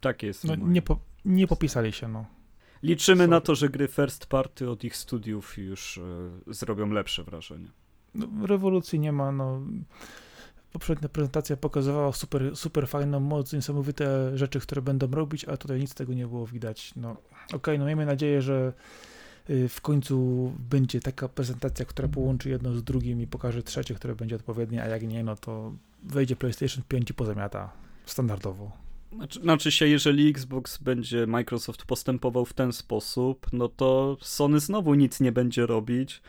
[0.00, 2.26] Takie jest no, nie, po, nie popisali się, no.
[2.82, 3.30] Liczymy Sorry.
[3.30, 6.02] na to, że gry first party od ich studiów już e,
[6.46, 7.70] zrobią lepsze wrażenie.
[8.14, 9.60] No, rewolucji nie ma, no
[10.72, 15.94] poprzednia prezentacja pokazywała super, super fajną moc, niesamowite rzeczy, które będą robić, a tutaj nic
[15.94, 16.92] tego nie było widać.
[16.96, 18.72] No okej, okay, no miejmy nadzieję, że
[19.50, 24.14] y, w końcu będzie taka prezentacja, która połączy jedno z drugim i pokaże trzecie, które
[24.14, 27.72] będzie odpowiednie, a jak nie, no to wejdzie PlayStation 5 i pozamiata
[28.06, 28.72] standardowo.
[29.12, 34.94] Znaczy, znaczy się, jeżeli Xbox będzie Microsoft postępował w ten sposób, no to Sony znowu
[34.94, 36.22] nic nie będzie robić.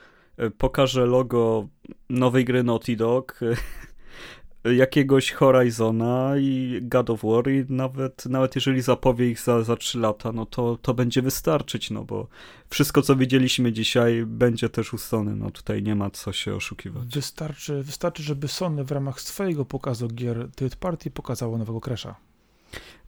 [0.43, 1.67] Y, pokaże logo
[2.09, 3.39] nowej gry Naughty Dog,
[4.63, 9.99] jakiegoś Horizona i God of War i nawet, nawet jeżeli zapowie ich za, za 3
[9.99, 12.27] lata, no to, to będzie wystarczyć, no bo
[12.69, 17.07] wszystko, co widzieliśmy dzisiaj, będzie też u Sony, no tutaj nie ma co się oszukiwać.
[17.07, 22.13] Wystarczy, wystarczy żeby Sony w ramach swojego pokazu gier third party pokazało nowego Crash'a.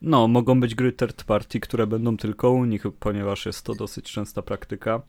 [0.02, 4.12] No, mogą być gry third party, które będą tylko u nich, ponieważ jest to dosyć
[4.12, 5.02] częsta praktyka.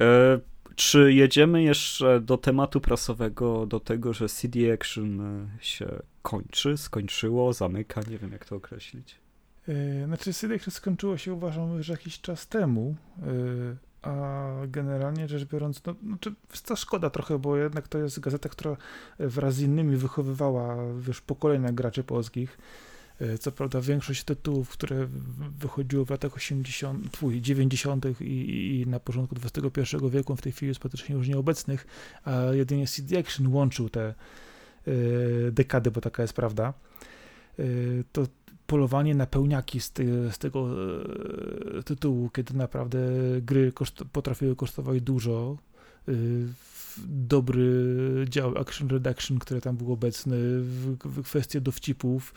[0.00, 0.40] E,
[0.76, 5.86] czy jedziemy jeszcze do tematu prasowego, do tego, że CD Action e, się
[6.22, 9.14] kończy, skończyło, zamyka, nie wiem jak to określić?
[9.68, 12.94] Yy, znaczy CD Action skończyło się uważam, że jakiś czas temu,
[13.26, 18.48] yy, a generalnie rzecz biorąc, no, znaczy, to szkoda trochę, bo jednak to jest gazeta,
[18.48, 18.76] która
[19.18, 22.58] wraz z innymi wychowywała już pokolenia graczy polskich.
[23.22, 25.08] E, co prawda większość tytułów, które
[25.58, 28.20] wychodziły w latach 80., 90.
[28.20, 31.86] I, i na początku XXI wieku w tej chwili jest praktycznie już nieobecnych,
[32.24, 34.14] a jedynie CD Action łączył te
[34.88, 36.74] y, dekady, bo taka jest prawda.
[37.58, 38.26] Y, to
[38.66, 40.68] polowanie na pełniaki z, ty, z tego
[41.84, 42.98] tytułu, kiedy naprawdę
[43.42, 45.56] gry koszt, potrafiły kosztować dużo,
[47.08, 47.64] dobry
[48.28, 52.34] dział Action Reduction, który tam był obecny, w, w kwestie dowcipów,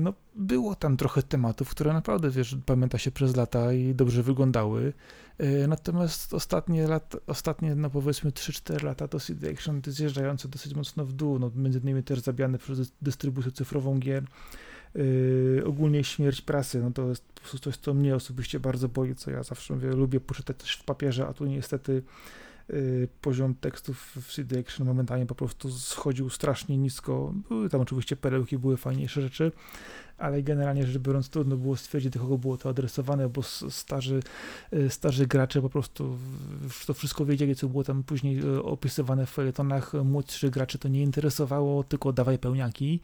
[0.00, 4.92] no było tam trochę tematów, które naprawdę, wiesz, pamięta się przez lata i dobrze wyglądały.
[5.40, 11.04] Y, natomiast ostatnie lata, ostatnie, no powiedzmy 3-4 lata to CD Action zjeżdżające dosyć mocno
[11.04, 14.24] w dół, no między innymi też zabijane przez dystrybucję cyfrową gier.
[14.94, 19.14] Yy, ogólnie śmierć prasy, no to jest po prostu coś, co mnie osobiście bardzo boi,
[19.14, 22.02] co ja zawsze mówię, lubię poczytać coś w papierze, a tu niestety
[23.20, 27.34] poziom tekstów w CD Action momentalnie po prostu schodził strasznie nisko.
[27.48, 29.52] Były tam oczywiście perełki, były fajniejsze rzeczy,
[30.18, 34.22] ale generalnie rzecz biorąc trudno było stwierdzić, do kogo było to adresowane, bo starzy,
[34.72, 36.18] yy, starzy gracze po prostu
[36.86, 41.02] to wszystko wiedzieli, co było tam później yy, opisywane w felietonach, młodszych graczy to nie
[41.02, 43.00] interesowało, tylko dawaj pełniaki.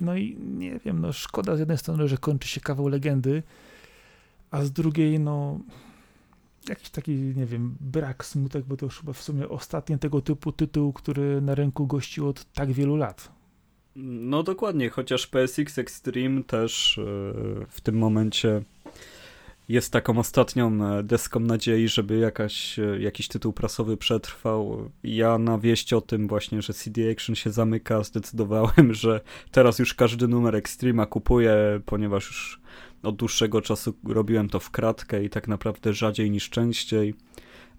[0.00, 3.42] No i nie wiem, no szkoda z jednej strony, że kończy się kawał legendy,
[4.50, 5.60] a z drugiej, no
[6.68, 10.52] jakiś taki, nie wiem, brak, smutek, bo to już chyba w sumie ostatni tego typu
[10.52, 13.32] tytuł, który na rynku gościł od tak wielu lat.
[13.96, 18.62] No dokładnie, chociaż PSX Extreme też yy, w tym momencie
[19.68, 24.90] jest taką ostatnią e, deską nadziei, żeby jakaś, e, jakiś tytuł prasowy przetrwał.
[25.04, 29.94] Ja na wieść o tym właśnie, że CD Action się zamyka, zdecydowałem, że teraz już
[29.94, 32.60] każdy numer Extrema kupuję, ponieważ już
[33.06, 37.14] od dłuższego czasu robiłem to w kratkę i tak naprawdę rzadziej niż częściej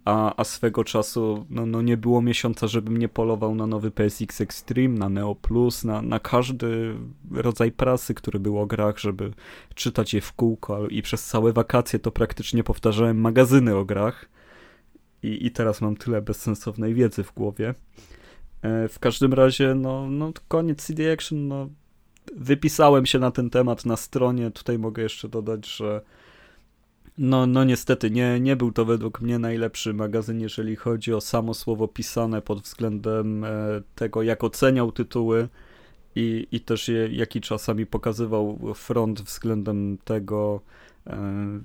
[0.05, 4.41] a, a swego czasu no, no nie było miesiąca, żebym nie polował na nowy PSX
[4.41, 6.95] Extreme, na Neo Plus, na, na każdy
[7.31, 9.31] rodzaj prasy, który był o grach, żeby
[9.75, 14.29] czytać je w kółko i przez całe wakacje to praktycznie powtarzałem magazyny o grach
[15.23, 17.73] i, i teraz mam tyle bezsensownej wiedzy w głowie.
[18.61, 21.69] E, w każdym razie, no, no koniec CD Action, no
[22.35, 26.01] wypisałem się na ten temat na stronie, tutaj mogę jeszcze dodać, że
[27.17, 31.53] no, no niestety, nie, nie był to według mnie najlepszy magazyn, jeżeli chodzi o samo
[31.53, 33.47] słowo pisane pod względem e,
[33.95, 35.47] tego, jak oceniał tytuły
[36.15, 40.61] i, i też je, jaki czasami pokazywał front względem tego
[41.07, 41.59] e,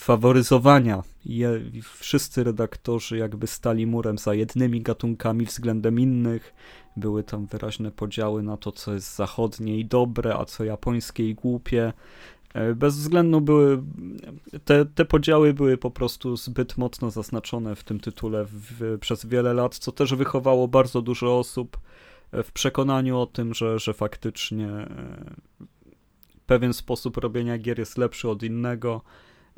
[0.00, 1.02] faworyzowania.
[1.24, 6.54] Je, wszyscy redaktorzy jakby stali murem za jednymi gatunkami względem innych.
[6.96, 11.34] Były tam wyraźne podziały na to, co jest zachodnie i dobre, a co japońskie i
[11.34, 11.92] głupie.
[12.54, 13.82] E, bez względu były,
[14.64, 19.54] te, te podziały były po prostu zbyt mocno zaznaczone w tym tytule w, przez wiele
[19.54, 21.78] lat, co też wychowało bardzo dużo osób
[22.32, 25.34] e, w przekonaniu o tym, że, że faktycznie e,
[26.46, 29.02] pewien sposób robienia gier jest lepszy od innego.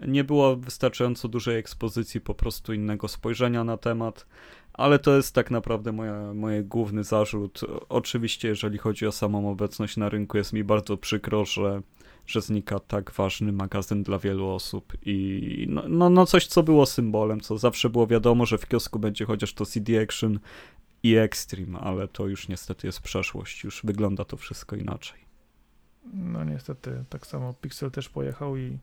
[0.09, 4.27] Nie było wystarczająco dużej ekspozycji, po prostu innego spojrzenia na temat,
[4.73, 7.61] ale to jest tak naprawdę moja, mój główny zarzut.
[7.89, 11.83] Oczywiście, jeżeli chodzi o samą obecność na rynku, jest mi bardzo przykro, że
[12.27, 16.87] że znika tak ważny magazyn dla wielu osób i no, no, no, coś, co było
[16.87, 20.39] symbolem, co zawsze było wiadomo, że w kiosku będzie chociaż to CD Action
[21.03, 25.19] i Extreme, ale to już niestety jest przeszłość, już wygląda to wszystko inaczej.
[26.13, 28.79] No niestety, tak samo Pixel też pojechał i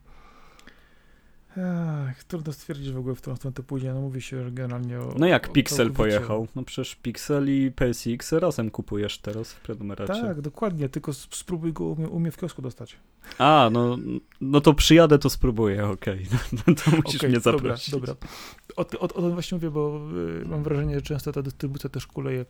[2.10, 3.94] Ech, trudno stwierdzić w ogóle w którą stronę to pójdzie.
[3.94, 5.14] No mówi się generalnie o.
[5.18, 6.48] No jak o, Pixel pojechał?
[6.56, 10.22] No przecież Pixel i PSX razem kupujesz teraz w prenumeracie.
[10.22, 12.96] Tak, dokładnie, tylko spróbuj go umie, umie w kiosku dostać.
[13.38, 13.96] A, no,
[14.40, 16.26] no to przyjadę, to spróbuję, okej.
[16.26, 16.38] Okay.
[16.66, 17.90] No, to musisz okay, mnie zaprosić.
[17.90, 18.28] Dobra, dobra.
[18.76, 20.00] O, o, o tym właśnie mówię, bo
[20.42, 22.46] y, mam wrażenie, że często ta dystrybucja też kuleje.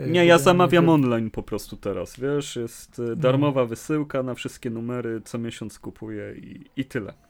[0.00, 4.70] Y, Nie, ja zamawiam online po prostu teraz, wiesz, jest y, darmowa wysyłka na wszystkie
[4.70, 7.25] numery, co miesiąc kupuję i, i tyle.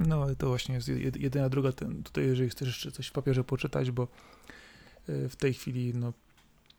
[0.00, 0.88] No, to właśnie jest
[1.18, 4.08] jedyna droga, ten, tutaj jeżeli chcesz jeszcze coś w papierze poczytać, bo
[5.08, 6.12] y, w tej chwili, no,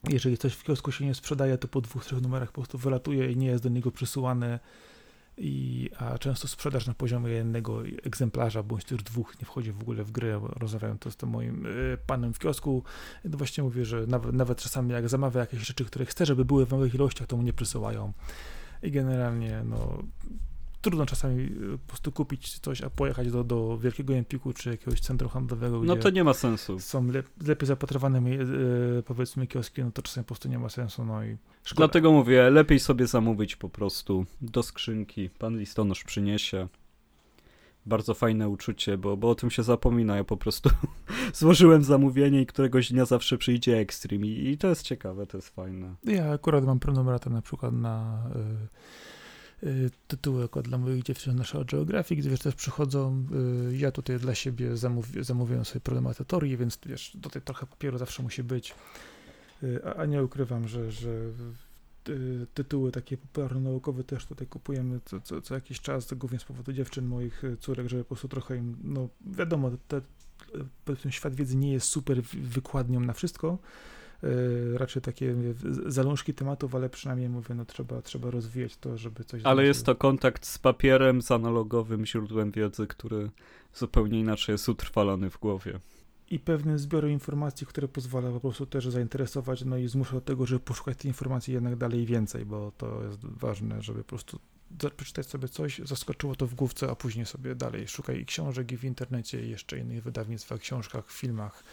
[0.10, 3.32] jeżeli coś w kiosku się nie sprzedaje, to po dwóch, trzech numerach po prostu wylatuje
[3.32, 4.60] i nie jest do niego przysyłane,
[5.42, 10.04] i, a często sprzedaż na poziomie jednego egzemplarza, bądź też dwóch, nie wchodzi w ogóle
[10.04, 12.84] w grę, rozmawiałem to z tym moim y, panem w kiosku,
[13.26, 16.66] no właśnie mówię, że nawet, nawet czasami jak zamawia jakieś rzeczy, które chce, żeby były
[16.66, 18.14] w małych ilościach, to mu nie przysyłają.
[18.84, 20.04] I generalnie, no,
[20.82, 25.00] trudno czasami y, po prostu kupić coś, a pojechać do, do wielkiego Empiku czy jakiegoś
[25.00, 26.80] centrum handlowego, No to nie ma sensu.
[26.80, 31.06] Są le, lepiej zapatrowane yy, powiedzmy kioski, no to czasami po prostu nie ma sensu,
[31.06, 31.88] no i szkoda.
[31.88, 36.68] Dlatego mówię, lepiej sobie zamówić po prostu do skrzynki, pan listonosz przyniesie.
[37.86, 40.18] Bardzo fajne uczucie, bo, bo o tym się zapomina.
[40.18, 40.70] Ja po prostu
[41.34, 45.50] złożyłem zamówienie i któregoś dnia zawsze przyjdzie Extreme i, i to jest ciekawe, to jest
[45.50, 45.96] fajne.
[46.04, 48.24] Ja akurat mam prenumeratę na przykład na...
[48.36, 48.68] Yy
[49.64, 53.26] Y, tytuły jako dla moich dziewczyn naszego Geographic, wiesz, też przychodzą,
[53.72, 58.24] y, ja tutaj dla siebie zamówi, zamówiłem sobie problematatorii, więc wiesz, tutaj trochę papieru zawsze
[58.24, 58.76] musi być,
[59.64, 61.10] y, a, a nie ukrywam, że, że
[62.54, 67.06] tytuły takie popularno-naukowe też tutaj kupujemy co, co, co, jakiś czas, głównie z powodu dziewczyn
[67.06, 70.02] moich córek, żeby po prostu trochę im, no wiadomo, te,
[71.04, 73.58] ten świat wiedzy nie jest super wykładnią na wszystko,
[74.74, 75.36] raczej takie
[75.86, 79.42] zalążki tematów, ale przynajmniej mówię, no trzeba, trzeba rozwijać to, żeby coś...
[79.44, 83.30] Ale jest to kontakt z papierem, z analogowym źródłem wiedzy, który
[83.74, 85.80] zupełnie inaczej jest utrwalony w głowie
[86.30, 90.46] i pewnym zbiorem informacji, które pozwala po prostu też zainteresować, no i zmusza do tego,
[90.46, 94.40] żeby poszukać tej informacji jednak dalej więcej, bo to jest ważne, żeby po prostu
[94.98, 98.84] przeczytać sobie coś, zaskoczyło to w główce, a później sobie dalej szukaj książek i w
[98.84, 101.64] internecie, i jeszcze innych wydawnictwach, książkach, filmach.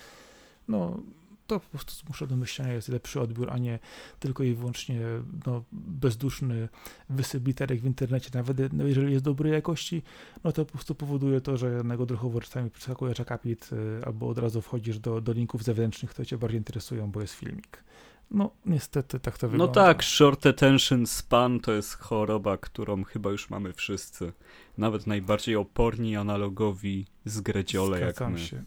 [0.69, 1.03] No,
[1.47, 3.79] to po prostu zmusza do myślenia, jest lepszy odbiór, a nie
[4.21, 5.01] tylko i wyłącznie
[5.47, 6.69] no, bezduszny
[7.11, 10.03] wysyp literek w internecie, nawet no, jeżeli jest dobrej jakości,
[10.45, 14.39] no to po prostu powoduje to, że jednego odruchowo czasami przeskakujesz akapit y, albo od
[14.39, 17.86] razu wchodzisz do, do linków zewnętrznych, które cię bardziej interesują, bo jest filmik.
[18.31, 19.81] No, niestety tak to no wygląda.
[19.81, 24.33] No tak, short attention span to jest choroba, którą chyba już mamy wszyscy.
[24.79, 28.39] Nawet najbardziej oporni, analogowi zgredziole jak my.
[28.39, 28.63] Się.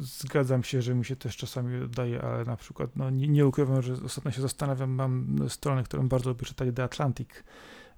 [0.00, 3.82] Zgadzam się, że mi się też czasami daje, ale na przykład, no nie, nie ukrywam,
[3.82, 7.28] że ostatnio się zastanawiam, mam stronę, którą bardzo lubię czytać, The Atlantic,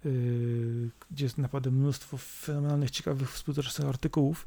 [0.04, 4.46] yy, gdzie jest naprawdę mnóstwo fenomenalnych, ciekawych współczesnych artykułów,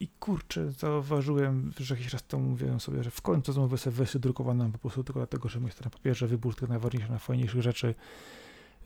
[0.00, 4.20] I kurczę, zauważyłem, że jakiś raz temu mówiłem sobie, że w końcu zamówię sobie wersję
[4.20, 7.94] drukowaną po prostu tylko dlatego, że myślę na papierze wybór tych najważniejszych, najfajniejszych rzeczy.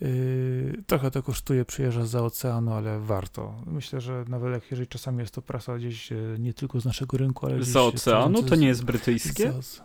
[0.00, 3.54] Yy, trochę to kosztuje, przyjeżdża za oceanu, ale warto.
[3.66, 7.16] Myślę, że nawet jak jeżeli czasami jest to prasa gdzieś yy, nie tylko z naszego
[7.16, 8.42] rynku, ale Za oceanu?
[8.42, 9.62] To nie jest brytyjskie?
[9.62, 9.82] Z...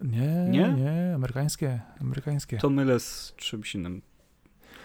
[0.00, 2.58] Nie, nie, nie, amerykańskie, amerykańskie.
[2.58, 4.02] To mylę z czymś innym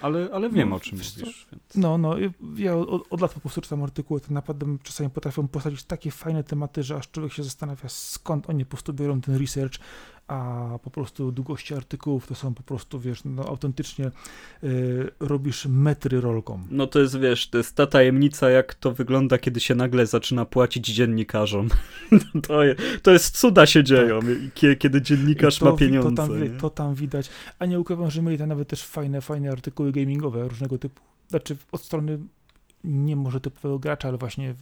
[0.02, 1.16] ale, ale wiem no, o czym mówisz.
[1.52, 1.76] Więc...
[1.76, 2.16] No, no,
[2.56, 6.44] ja od, od, lat po prostu czytam artykuły, te naprawdę czasami potrafią postawić takie fajne
[6.44, 9.80] tematy, że aż człowiek się zastanawia, skąd oni po prostu biorą ten research,
[10.30, 14.12] a po prostu długości artykułów to są po prostu, wiesz, no autentycznie
[14.64, 16.64] y, robisz metry rolką.
[16.72, 20.46] No to jest, wiesz, to jest ta tajemnica, jak to wygląda, kiedy się nagle zaczyna
[20.46, 21.70] płacić dziennikarzom.
[22.48, 24.78] to, je, to jest cuda się dzieją, tak.
[24.80, 26.10] kiedy dziennikarz to, ma pieniądze.
[26.16, 29.52] To tam, to tam widać, a nie ukrywam, że mieli tam nawet też fajne, fajne
[29.52, 31.02] artykuły gamingowe różnego typu.
[31.28, 32.20] Znaczy od strony
[32.84, 34.56] nie może typowego gracza, ale właśnie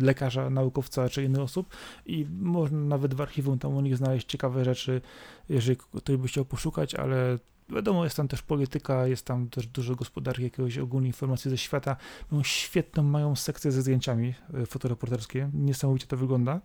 [0.00, 4.64] lekarza, naukowca czy innych osób i można nawet w archiwum tam u nich znaleźć ciekawe
[4.64, 5.00] rzeczy,
[5.48, 9.94] jeżeli ktoś by chciał poszukać, ale wiadomo, jest tam też polityka, jest tam też dużo
[9.94, 11.96] gospodarki, jakiegoś ogólnej informacji ze świata.
[12.30, 16.60] Mają świetną, mają sekcję ze zdjęciami e, fotoreporterskie, niesamowicie to wygląda.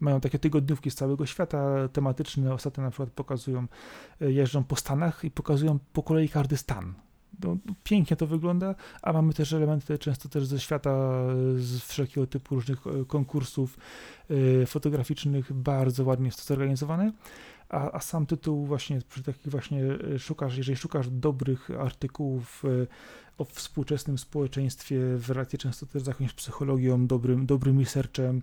[0.00, 3.66] Mają takie tygodniówki z całego świata tematyczne, ostatnio na przykład pokazują,
[4.20, 6.94] e, jeżdżą po Stanach i pokazują po kolei każdy stan
[7.44, 10.90] no, pięknie to wygląda, a mamy też elementy często też ze świata,
[11.56, 13.78] z wszelkiego typu różnych e, konkursów
[14.62, 17.12] e, fotograficznych, bardzo ładnie jest to zorganizowane,
[17.70, 22.64] a, a sam tytuł właśnie przy takich właśnie e, szukasz, jeżeli szukasz dobrych artykułów
[23.40, 28.42] o współczesnym społeczeństwie w relacji często też z jakąś psychologią, dobrym, dobrym researchem,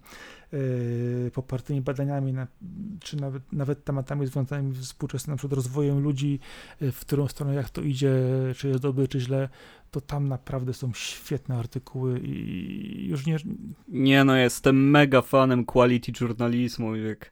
[0.51, 2.47] yy, popartymi badaniami, na,
[2.99, 6.39] czy nawet, nawet tematami związanymi z współczesnym na przykład rozwojem ludzi,
[6.81, 8.11] yy, w którą stronę jak to idzie,
[8.55, 9.49] czy jest dobre, czy źle,
[9.91, 13.37] to tam naprawdę są świetne artykuły i już nie...
[13.87, 17.31] Nie no, jestem mega fanem quality journalizmu, jak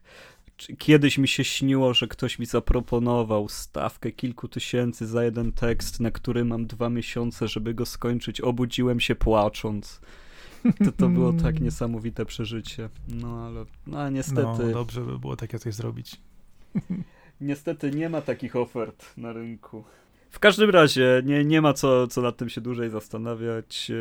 [0.78, 6.10] Kiedyś mi się śniło, że ktoś mi zaproponował stawkę kilku tysięcy za jeden tekst, na
[6.10, 8.40] który mam dwa miesiące, żeby go skończyć.
[8.40, 10.00] Obudziłem się płacząc.
[10.84, 12.88] To, to było tak niesamowite przeżycie.
[13.08, 14.64] No ale no, niestety.
[14.66, 16.16] No, dobrze by było takie coś zrobić.
[17.40, 19.84] Niestety nie ma takich ofert na rynku.
[20.30, 23.92] W każdym razie nie, nie ma co, co nad tym się dłużej zastanawiać.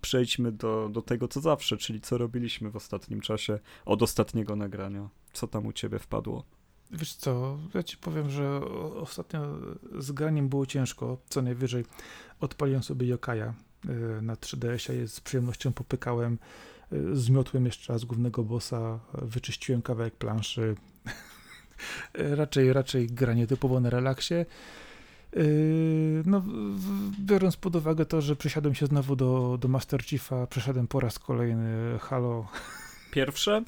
[0.00, 5.08] Przejdźmy do, do tego, co zawsze, czyli co robiliśmy w ostatnim czasie od ostatniego nagrania.
[5.32, 6.44] Co tam u ciebie wpadło?
[6.90, 8.60] Wiesz co, ja ci powiem, że
[8.94, 9.58] ostatnio
[9.98, 11.18] z graniem było ciężko.
[11.28, 11.84] Co najwyżej
[12.40, 16.38] odpaliłem sobie Yokaja y, na 3DS-ie, z przyjemnością popykałem,
[16.92, 20.74] y, zmiotłem jeszcze raz głównego bossa, wyczyściłem kawałek planszy.
[22.14, 24.34] raczej, raczej granie typowo na relaksie.
[25.36, 26.42] Y, no,
[27.20, 31.18] biorąc pod uwagę to, że przysiadłem się znowu do, do Master Chiefa, przeszedłem po raz
[31.18, 32.46] kolejny Halo
[33.10, 33.62] Pierwsze?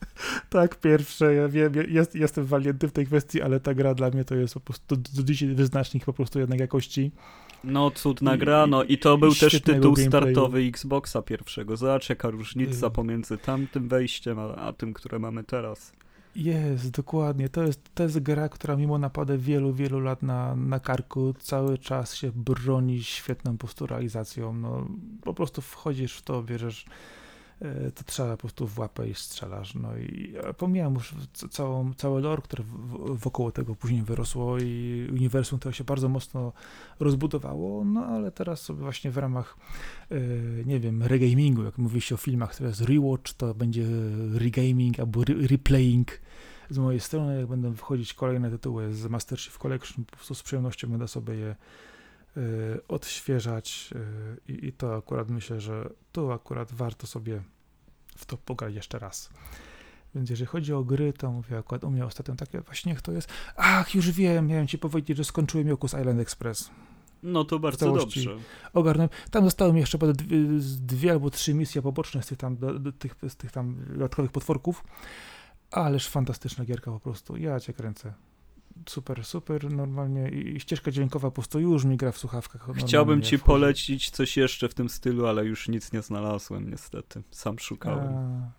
[0.50, 1.34] tak, pierwsze.
[1.34, 4.54] Ja wiem, jest, jestem walienty w tej kwestii, ale ta gra dla mnie to jest
[4.54, 7.10] po prostu do dzisiaj wyznacznik po prostu jednak jakości.
[7.64, 11.76] No, cudna I, gra, no i to był też tytuł startowy Xboxa pierwszego.
[11.76, 15.92] Zobacz, jaka różnica y pomiędzy tamtym wejściem, a, a tym, które mamy teraz.
[16.38, 17.48] Jest, dokładnie.
[17.48, 21.78] To jest, to jest gra, która mimo napady wielu, wielu lat na, na karku cały
[21.78, 24.52] czas się broni świetną posturalizacją.
[24.52, 24.86] No,
[25.22, 26.86] po prostu wchodzisz w to, bierzesz
[27.62, 29.74] E, to trzeba po prostu w łapę i strzelasz.
[29.74, 31.14] No i pomijam już
[31.50, 32.64] całą, cały lore, które
[32.98, 36.52] wokół tego później wyrosło i uniwersum, które się bardzo mocno
[37.00, 39.56] rozbudowało, no ale teraz sobie właśnie w ramach,
[40.10, 40.16] e,
[40.66, 43.86] nie wiem, regamingu, jak mówi się o filmach, to jest rewatch, to będzie
[44.34, 46.20] regaming albo re replaying
[46.70, 50.42] z mojej strony, jak będą wchodzić kolejne tytuły z Master Chief Collection, po prostu z
[50.42, 51.56] przyjemnością będę sobie je
[52.36, 53.90] y, odświeżać
[54.48, 57.42] y, i to akurat myślę, że tu akurat warto sobie
[58.16, 59.30] w to pograć jeszcze raz.
[60.14, 63.28] Więc jeżeli chodzi o gry, to mówię akurat u mnie ostatnio takie właśnie to jest.
[63.56, 66.70] Ach, już wiem, miałem ci powiedzieć, że skończyłem Yokus Island Express.
[67.22, 68.30] No to bardzo dobrze.
[68.72, 69.10] Ogarnąłem.
[69.30, 70.38] Tam zostały mi jeszcze dwie,
[70.78, 74.32] dwie albo trzy misje poboczne z tych tam, do, do, tych, z tych tam dodatkowych
[74.32, 74.84] potworków.
[75.70, 77.36] Ależ fantastyczna gierka po prostu.
[77.36, 78.14] Ja cię kręcę.
[78.86, 82.68] Super, super, normalnie i ścieżka dźwiękowa po prostu już mi gra w słuchawkach.
[82.74, 87.22] Chciałbym ci polecić coś jeszcze w tym stylu, ale już nic nie znalazłem niestety.
[87.30, 88.14] Sam szukałem.
[88.16, 88.52] A,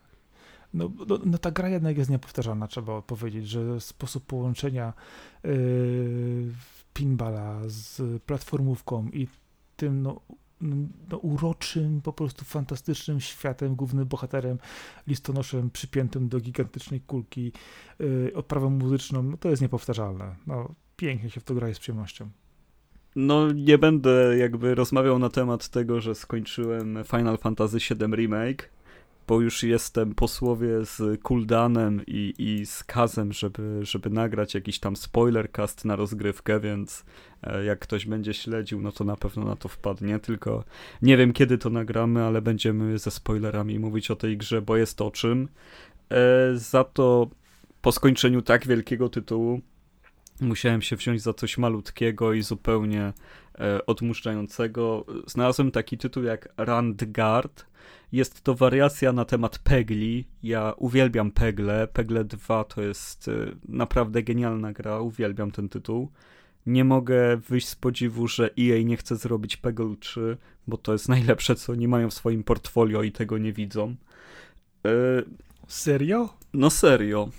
[0.74, 4.94] no, no, no, ta gra jednak jest niepowtarzalna, trzeba powiedzieć, że sposób połączenia
[5.44, 6.54] yy,
[6.94, 9.28] pinballa z platformówką i
[9.76, 10.22] tym no,
[10.62, 14.58] no, uroczym, po prostu fantastycznym światem, głównym bohaterem,
[15.08, 17.52] listonoszem przypiętym do gigantycznej kulki,
[18.00, 20.36] yy, odprawą muzyczną, no, to jest niepowtarzalne.
[20.48, 22.30] No, pięknie się w to gra z przyjemnością.
[23.16, 28.70] No, nie będę jakby rozmawiał na temat tego, że skończyłem Final Fantasy VII Remake,
[29.30, 34.80] bo już jestem po słowie z Kuldanem i, i z Kazem, żeby, żeby nagrać jakiś
[34.80, 37.06] tam spoilercast na rozgrywkę, więc
[37.44, 40.64] e, jak ktoś będzie śledził, no to na pewno na to wpadnie, tylko
[41.02, 45.02] nie wiem kiedy to nagramy, ale będziemy ze spoilerami mówić o tej grze, bo jest
[45.02, 45.48] o czym.
[46.12, 46.18] E,
[46.56, 47.30] za to
[47.82, 49.62] po skończeniu tak wielkiego tytułu
[50.42, 53.14] musiałem się wziąć za coś malutkiego i zupełnie
[53.60, 55.06] e, odmuszczającego.
[55.28, 57.69] Znalazłem taki tytuł jak Randgard,
[58.12, 60.28] jest to wariacja na temat Pegli.
[60.44, 61.88] Ja uwielbiam Pegle.
[61.88, 65.00] Pegle 2 to jest y, naprawdę genialna gra.
[65.00, 66.12] Uwielbiam ten tytuł.
[66.66, 70.38] Nie mogę wyjść z podziwu, że EA nie chce zrobić Peggle 3,
[70.68, 73.96] bo to jest najlepsze, co oni mają w swoim portfolio i tego nie widzą.
[74.84, 75.26] Yy,
[75.68, 76.30] serio?
[76.54, 77.30] No serio.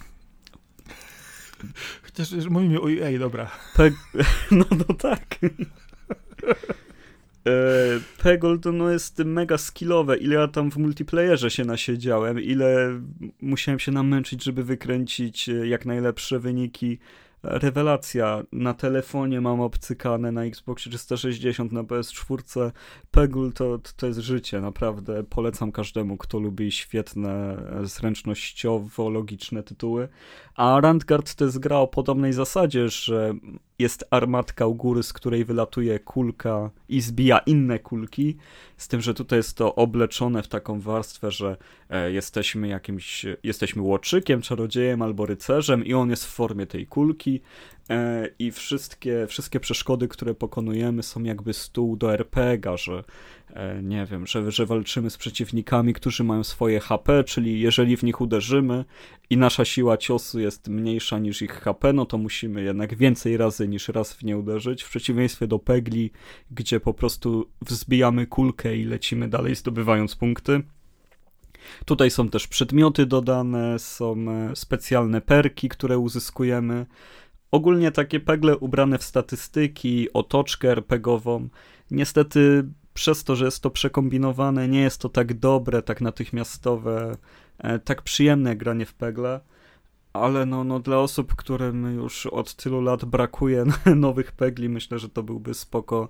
[2.02, 3.50] Chociaż mówimy o EA, dobra.
[3.76, 3.94] Peg...
[4.50, 5.38] No, no tak.
[7.46, 7.52] E,
[8.22, 10.16] Peggle to no jest mega skillowe.
[10.16, 13.00] Ile ja tam w multiplayerze się nasiedziałem, ile
[13.40, 16.98] musiałem się namęczyć, żeby wykręcić e, jak najlepsze wyniki
[17.42, 18.42] rewelacja.
[18.52, 22.70] Na telefonie mam obcykane, na Xbox 360, na PS4.
[23.10, 25.24] Peggle to, to jest życie, naprawdę.
[25.24, 30.08] Polecam każdemu, kto lubi świetne, e, zręcznościowo-logiczne tytuły.
[30.54, 33.34] A Randgard to jest gra o podobnej zasadzie, że
[33.80, 38.36] jest armatka u góry, z której wylatuje kulka i zbija inne kulki,
[38.76, 41.56] z tym, że tutaj jest to obleczone w taką warstwę, że
[41.90, 47.40] e, jesteśmy jakimś, jesteśmy łoczykiem, czarodziejem albo rycerzem i on jest w formie tej kulki
[48.38, 53.04] i wszystkie, wszystkie przeszkody, które pokonujemy są jakby stół do RPG, że
[53.54, 58.02] E, nie wiem, że, że walczymy z przeciwnikami, którzy mają swoje HP, czyli jeżeli w
[58.02, 58.84] nich uderzymy
[59.30, 63.68] i nasza siła ciosu jest mniejsza niż ich HP, no to musimy jednak więcej razy
[63.68, 66.10] niż raz w nie uderzyć, w przeciwieństwie do Pegli,
[66.50, 70.62] gdzie po prostu wzbijamy kulkę i lecimy dalej zdobywając punkty.
[71.84, 76.86] Tutaj są też przedmioty dodane, są e, specjalne perki, które uzyskujemy.
[77.50, 81.48] Ogólnie takie pegle ubrane w statystyki, otoczkę RPGową.
[81.90, 87.16] Niestety przez to, że jest to przekombinowane, nie jest to tak dobre, tak natychmiastowe,
[87.58, 89.40] e, tak przyjemne granie w Pegle,
[90.12, 93.64] ale no, no dla osób, którym już od tylu lat brakuje
[93.96, 96.08] nowych Pegli, myślę, że to byłby spoko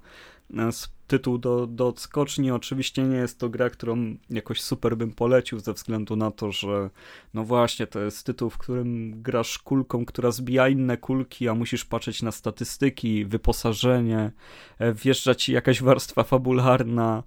[0.59, 0.71] E,
[1.07, 2.51] tytuł do, do odskoczni.
[2.51, 6.91] Oczywiście nie jest to gra, którą jakoś super bym polecił, ze względu na to, że
[7.35, 11.85] no właśnie, to jest tytuł, w którym grasz kulką, która zbija inne kulki, a musisz
[11.85, 14.33] patrzeć na statystyki, wyposażenie,
[14.79, 17.23] e, wjeżdża ci jakaś warstwa fabularna,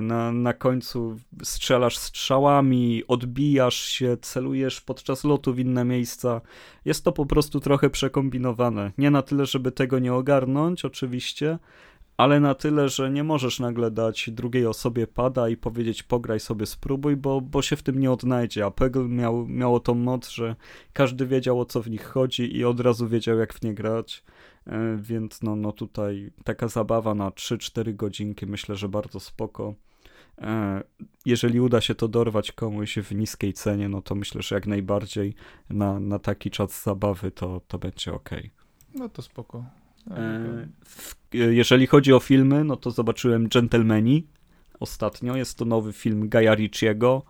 [0.00, 6.40] na, na końcu strzelasz strzałami, odbijasz się, celujesz podczas lotu w inne miejsca.
[6.84, 8.92] Jest to po prostu trochę przekombinowane.
[8.98, 11.58] Nie na tyle, żeby tego nie ogarnąć, oczywiście,
[12.16, 16.66] ale na tyle, że nie możesz nagle dać drugiej osobie pada i powiedzieć pograj sobie,
[16.66, 18.66] spróbuj, bo, bo się w tym nie odnajdzie.
[18.66, 20.56] A Peggle miał, miało tą moc, że
[20.92, 24.24] każdy wiedział o co w nich chodzi i od razu wiedział jak w nie grać.
[24.66, 29.74] E, więc no, no tutaj taka zabawa na 3-4 godzinki myślę, że bardzo spoko.
[30.38, 30.82] E,
[31.26, 35.34] jeżeli uda się to dorwać komuś w niskiej cenie, no to myślę, że jak najbardziej
[35.70, 38.30] na, na taki czas zabawy to, to będzie ok.
[38.94, 39.64] No to spoko.
[40.10, 40.68] E,
[41.32, 44.26] jeżeli chodzi o filmy, no to zobaczyłem Gentlemani
[44.80, 45.36] ostatnio.
[45.36, 47.22] Jest to nowy film Gaja Ricciego.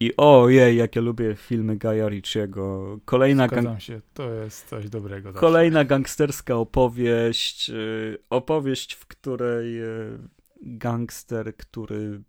[0.00, 2.98] I ojej, jak ja lubię filmy Gaja Ricciego.
[3.04, 5.28] Kolejna Zgadzam się, to jest coś dobrego.
[5.28, 5.40] Zawsze.
[5.40, 7.70] Kolejna gangsterska opowieść.
[7.70, 9.80] Y, opowieść, w której
[10.62, 12.20] gangster, który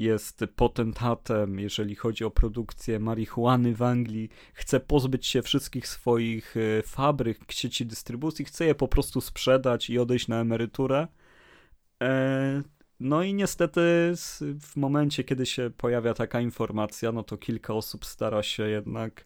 [0.00, 6.82] jest potentatem, jeżeli chodzi o produkcję marihuany w Anglii, chce pozbyć się wszystkich swoich e,
[6.82, 11.08] fabryk, sieci dystrybucji, chce je po prostu sprzedać i odejść na emeryturę.
[12.02, 12.62] E,
[13.00, 13.80] no i niestety
[14.60, 19.24] w momencie, kiedy się pojawia taka informacja, no to kilka osób stara się jednak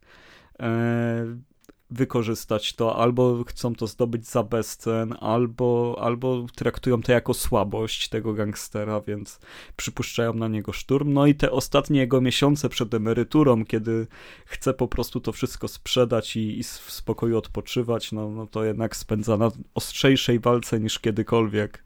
[0.61, 1.53] e,
[1.91, 8.35] wykorzystać to, albo chcą to zdobyć za bezcen, albo, albo traktują to jako słabość tego
[8.35, 9.41] gangstera, więc
[9.76, 11.12] przypuszczają na niego szturm.
[11.12, 14.07] No i te ostatnie jego miesiące przed emeryturą, kiedy
[14.47, 18.97] chce po prostu to wszystko sprzedać i, i w spokoju odpoczywać, no, no to jednak
[18.97, 21.85] spędza na ostrzejszej walce niż kiedykolwiek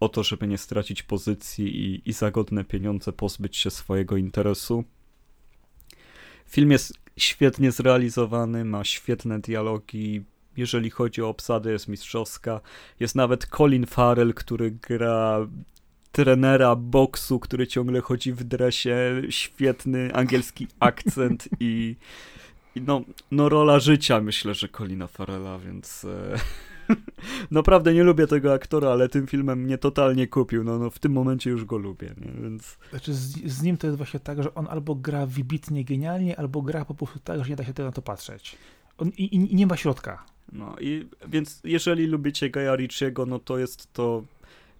[0.00, 4.84] o to, żeby nie stracić pozycji i, i za godne pieniądze pozbyć się swojego interesu.
[6.46, 6.92] Film jest
[7.22, 10.24] świetnie zrealizowany, ma świetne dialogi.
[10.56, 12.60] Jeżeli chodzi o obsadę, jest mistrzowska.
[13.00, 15.46] Jest nawet Colin Farrell, który gra
[16.12, 21.96] trenera boksu, który ciągle chodzi w dresie, świetny angielski akcent i,
[22.74, 23.00] i no,
[23.30, 26.38] no rola życia myślę, że Colina Farrella, więc e,
[27.50, 30.64] Naprawdę nie lubię tego aktora, ale tym filmem mnie totalnie kupił.
[30.64, 32.42] No, no w tym momencie już go lubię, nie?
[32.42, 32.78] więc...
[32.90, 36.62] Znaczy z, z, nim to jest właśnie tak, że on albo gra wybitnie genialnie, albo
[36.62, 38.56] gra po prostu tak, że nie da się na to patrzeć.
[38.98, 40.24] On, i, i, nie ma środka.
[40.52, 44.22] No i więc jeżeli lubicie Gaja Ritchiego, no to jest to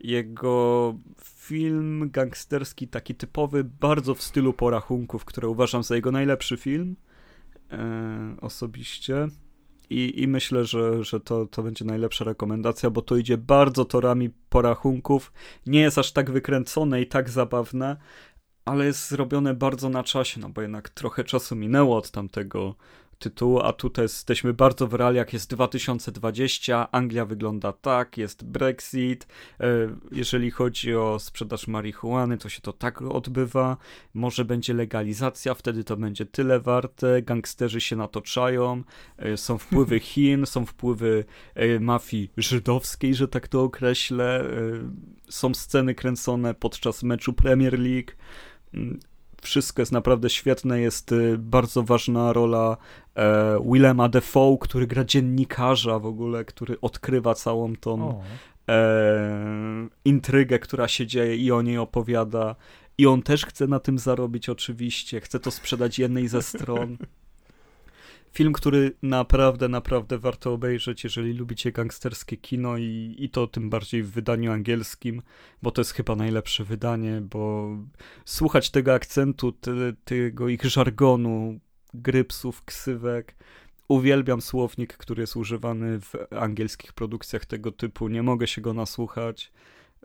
[0.01, 0.95] jego
[1.25, 6.97] film gangsterski, taki typowy, bardzo w stylu porachunków, który uważam za jego najlepszy film
[7.73, 9.29] e, osobiście.
[9.91, 14.30] I, i myślę, że, że to, to będzie najlepsza rekomendacja, bo to idzie bardzo torami
[14.49, 15.32] porachunków.
[15.66, 17.97] Nie jest aż tak wykręcone i tak zabawne,
[18.64, 22.74] ale jest zrobione bardzo na czasie, no bo jednak trochę czasu minęło od tamtego
[23.21, 29.27] tytułu, a tutaj jesteśmy bardzo w realiach, jest 2020, Anglia wygląda tak, jest Brexit,
[29.61, 29.66] e,
[30.12, 33.77] jeżeli chodzi o sprzedaż marihuany, to się to tak odbywa,
[34.14, 38.83] może będzie legalizacja, wtedy to będzie tyle warte, gangsterzy się natoczają,
[39.16, 44.45] e, są wpływy Chin, są wpływy e, mafii żydowskiej, że tak to określę,
[45.29, 48.12] są sceny kręcone podczas meczu Premier League,
[48.75, 49.01] mm,
[49.43, 52.76] wszystko jest naprawdę świetne, jest y, bardzo ważna rola
[53.14, 58.22] e, Willema Defoe, który gra dziennikarza w ogóle, który odkrywa całą tą
[58.68, 62.57] e, intrygę, która się dzieje i o niej opowiada.
[62.99, 66.97] I on też chce na tym zarobić oczywiście, chce to sprzedać jednej ze stron.
[68.33, 74.03] Film, który naprawdę, naprawdę warto obejrzeć, jeżeli lubicie gangsterskie kino i, i to tym bardziej
[74.03, 75.22] w wydaniu angielskim,
[75.62, 77.68] bo to jest chyba najlepsze wydanie, bo
[78.24, 79.70] słuchać tego akcentu, te,
[80.05, 81.61] tego ich żargonu,
[81.95, 83.37] grypsów, ksywek,
[83.89, 89.53] uwielbiam słownik, który jest używany w angielskich produkcjach tego typu, nie mogę się go nasłuchać.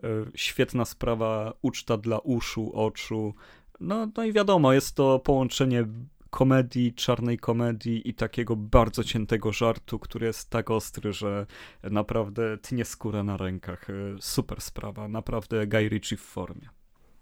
[0.02, 3.34] E, świetna sprawa, uczta dla uszu, oczu.
[3.80, 5.86] No, no i wiadomo, jest to połączenie
[6.30, 11.46] komedii, czarnej komedii i takiego bardzo ciętego żartu, który jest tak ostry, że
[11.82, 13.90] naprawdę tnie skórę na rękach.
[13.90, 16.68] E, super sprawa, naprawdę Guy Ritchie w formie.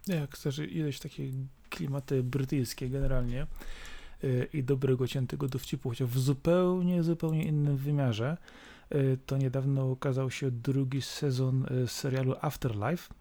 [0.06, 1.30] Jak chcesz ileś takie
[1.70, 3.46] klimaty brytyjskie generalnie e,
[4.52, 8.36] i dobrego, ciętego dowcipu, chociaż w zupełnie, zupełnie innym wymiarze,
[8.90, 13.14] e, to niedawno ukazał się drugi sezon serialu Afterlife,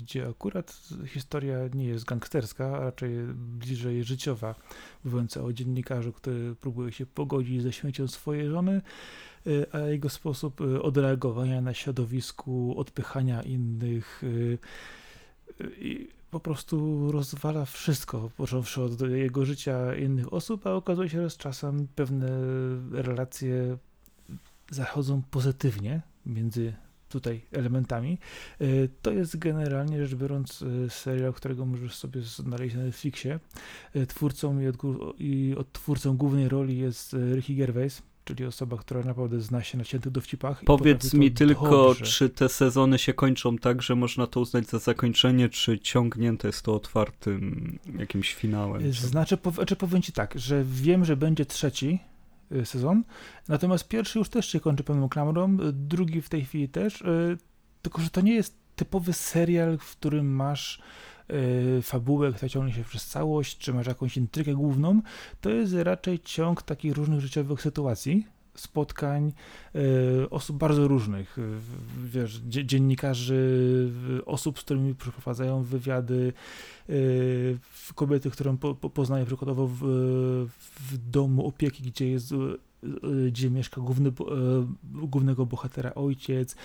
[0.00, 4.54] gdzie akurat historia nie jest gangsterska, a raczej bliżej życiowa,
[5.04, 8.82] mówiąca o dziennikarzu, który próbuje się pogodzić ze śmiercią swojej żony,
[9.46, 14.22] y, a jego sposób y, odreagowania na środowisku, odpychania innych
[16.30, 21.36] po prostu rozwala wszystko, począwszy od jego życia innych osób, a okazuje się, że z
[21.36, 22.28] czasem pewne
[22.90, 23.76] relacje
[24.70, 26.74] zachodzą pozytywnie między
[27.14, 28.18] tutaj elementami.
[28.60, 28.66] E,
[29.02, 33.40] to jest generalnie rzecz biorąc e, serial, którego możesz sobie znaleźć na Netflixie.
[33.94, 34.76] E, twórcą i, od,
[35.18, 40.12] i odtwórcą głównej roli jest Ricky Gervais, czyli osoba, która naprawdę zna się na ciętych
[40.12, 40.62] dowcipach.
[40.64, 42.04] Powiedz mi tylko, dobrze.
[42.04, 46.62] czy te sezony się kończą tak, że można to uznać za zakończenie, czy ciągnięte jest
[46.62, 48.92] to otwartym jakimś finałem?
[48.92, 51.98] Znaczy, po, znaczy powiem ci tak, że wiem, że będzie trzeci,
[52.64, 53.04] sezon.
[53.48, 57.38] Natomiast pierwszy już też się kończy pełną klamrą, y, drugi w tej chwili też, y,
[57.82, 60.82] tylko że to nie jest typowy serial, w którym masz
[61.82, 65.02] fabułę, która ciągnie się przez całość, czy masz jakąś intrygę główną,
[65.40, 69.32] to jest raczej ciąg takich różnych życiowych sytuacji, spotkań
[69.74, 71.36] y, osób bardzo różnych,
[72.04, 73.90] wiesz, dziennikarzy,
[74.26, 76.32] osób, z którymi przeprowadzają wywiady,
[76.90, 77.58] y,
[77.94, 79.78] kobiety, którą po, po, poznaję przykładowo w,
[80.90, 82.34] w domu opieki, gdzie jest
[83.28, 84.12] gdzie mieszka główny,
[84.84, 86.56] głównego bohatera ojciec,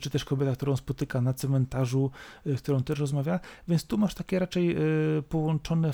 [0.00, 2.10] czy też kobieta, którą spotyka na cmentarzu,
[2.46, 4.76] z którą też rozmawia, więc tu masz takie raczej
[5.28, 5.90] połączone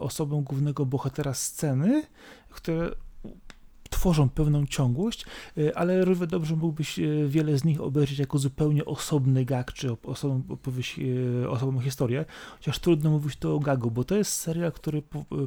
[0.00, 2.02] osobą głównego bohatera sceny,
[2.50, 2.90] które
[3.90, 5.24] tworzą pewną ciągłość,
[5.58, 9.96] y, ale równie dobrze mógłbyś y, wiele z nich obejrzeć jako zupełnie osobny gag, czy
[10.02, 12.24] osobną, opowieść, y, historię,
[12.58, 15.02] chociaż trudno mówić to o gagu, bo to jest serial, który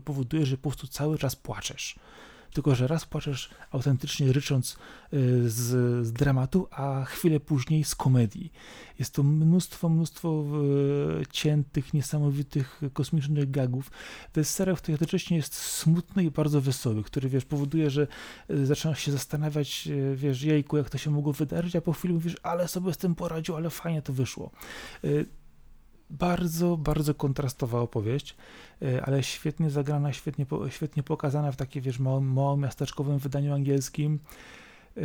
[0.05, 1.95] powoduje, że po prostu cały czas płaczesz
[2.53, 4.71] tylko że raz płaczesz autentycznie rycząc
[5.13, 8.53] y, z, z dramatu, a chwilę później z komedii.
[8.99, 10.43] Jest to mnóstwo, mnóstwo
[11.21, 13.91] y, ciętych, niesamowitych, kosmicznych gagów.
[14.31, 18.07] To jest serial, który jednocześnie jest smutny i bardzo wesoły, który, wiesz, powoduje, że
[18.49, 22.35] y, zaczynasz się zastanawiać, wiesz, jejku, jak to się mogło wydarzyć, a po chwili mówisz,
[22.43, 24.51] ale sobie z tym poradził, ale fajnie to wyszło
[26.19, 28.35] bardzo, bardzo kontrastowa opowieść,
[28.81, 34.19] e, ale świetnie zagrana, świetnie, świetnie pokazana w takim, wiesz, małym, małym miasteczkowym wydaniu angielskim.
[34.97, 35.01] E,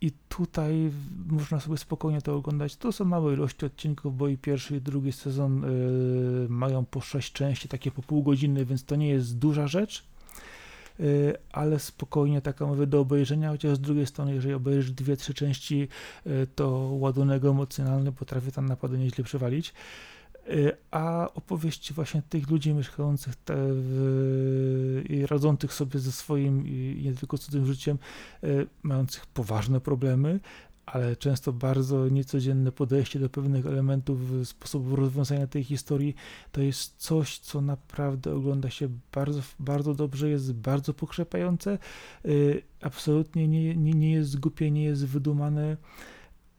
[0.00, 0.90] I tutaj
[1.26, 2.76] można sobie spokojnie to oglądać.
[2.76, 5.68] To są małe ilości odcinków, bo i pierwszy i drugi sezon e,
[6.48, 10.04] mają po sześć części, takie po pół godziny, więc to nie jest duża rzecz
[11.52, 15.88] ale spokojnie taka mówię do obejrzenia, chociaż z drugiej strony, jeżeli obejrzysz dwie, trzy części,
[16.54, 19.74] to ładunek emocjonalny potrafi tam naprawdę nieźle przewalić.
[20.50, 27.00] Y, a opowieści właśnie tych ludzi mieszkających te, w, i radzących sobie ze swoim i
[27.04, 27.98] nie tylko cudzym życiem,
[28.44, 30.40] y, mających poważne problemy,
[30.86, 36.14] ale często bardzo niecodzienne podejście do pewnych elementów, sposobów rozwiązania tej historii,
[36.52, 41.78] to jest coś, co naprawdę ogląda się bardzo, bardzo dobrze, jest bardzo pokrzepające,
[42.24, 45.76] y, absolutnie nie, nie, nie jest głupie, nie jest wydumane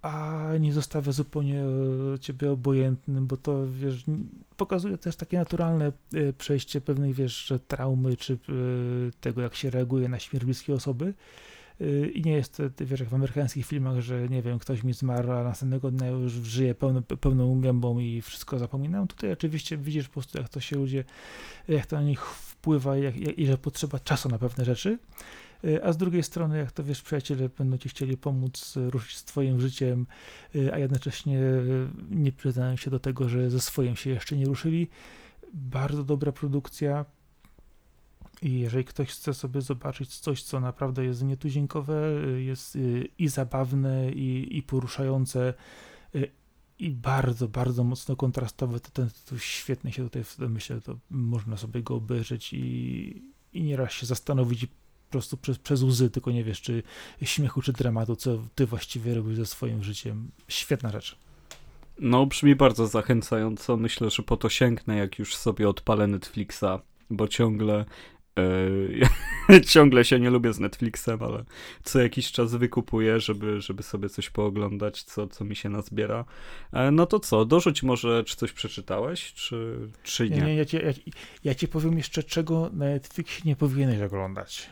[0.01, 1.63] a nie zostawia zupełnie
[2.13, 4.03] e, ciebie obojętnym, bo to, wiesz,
[4.57, 8.37] pokazuje też takie naturalne e, przejście pewnej, wiesz, traumy, czy e,
[9.21, 11.13] tego, jak się reaguje na śmierć bliskiej osoby.
[12.13, 15.43] I nie jest, wiesz, jak w amerykańskich filmach, że nie wiem, ktoś mi zmarł, a
[15.43, 19.07] następnego dnia już żyje pełno, pełną gębą i wszystko zapominam.
[19.07, 21.03] Tutaj oczywiście widzisz po prostu, jak to się ludzie,
[21.67, 24.97] jak to na nich wpływa i, jak, i że potrzeba czasu na pewne rzeczy.
[25.63, 29.23] Y, a z drugiej strony, jak to wiesz, przyjaciele będą ci chcieli pomóc y, ruszyć
[29.23, 30.07] twoim życiem,
[30.55, 31.39] y, a jednocześnie
[32.09, 34.87] nie przyznają się do tego, że ze swoim się jeszcze nie ruszyli.
[35.53, 37.05] Bardzo dobra produkcja.
[38.41, 42.01] I jeżeli ktoś chce sobie zobaczyć coś, co naprawdę jest nietuzinkowe,
[42.37, 42.77] jest
[43.17, 45.53] i zabawne, i, i poruszające,
[46.79, 51.83] i bardzo, bardzo mocno kontrastowe, to ten tytuł świetnie się tutaj myślę, to można sobie
[51.83, 54.67] go obejrzeć i, i nieraz się zastanowić
[55.09, 56.83] prostu przez, przez łzy, tylko nie wiesz, czy
[57.21, 60.31] śmiechu, czy dramatu, co ty właściwie robisz ze swoim życiem.
[60.47, 61.15] Świetna rzecz.
[61.99, 63.77] No, brzmi bardzo zachęcająco.
[63.77, 66.79] Myślę, że po to sięgnę, jak już sobie odpalę Netflixa,
[67.09, 67.85] bo ciągle
[69.49, 71.43] Yy, ciągle się nie lubię z Netflixem, ale
[71.83, 76.25] co jakiś czas wykupuję, żeby, żeby sobie coś pooglądać, co, co mi się nazbiera.
[76.73, 80.37] E, no to co, dorzuć może, czy coś przeczytałeś, czy, czy nie?
[80.37, 80.93] Nie, nie ja, ci, ja,
[81.43, 84.69] ja ci powiem jeszcze, czego na Netflixie nie powinieneś oglądać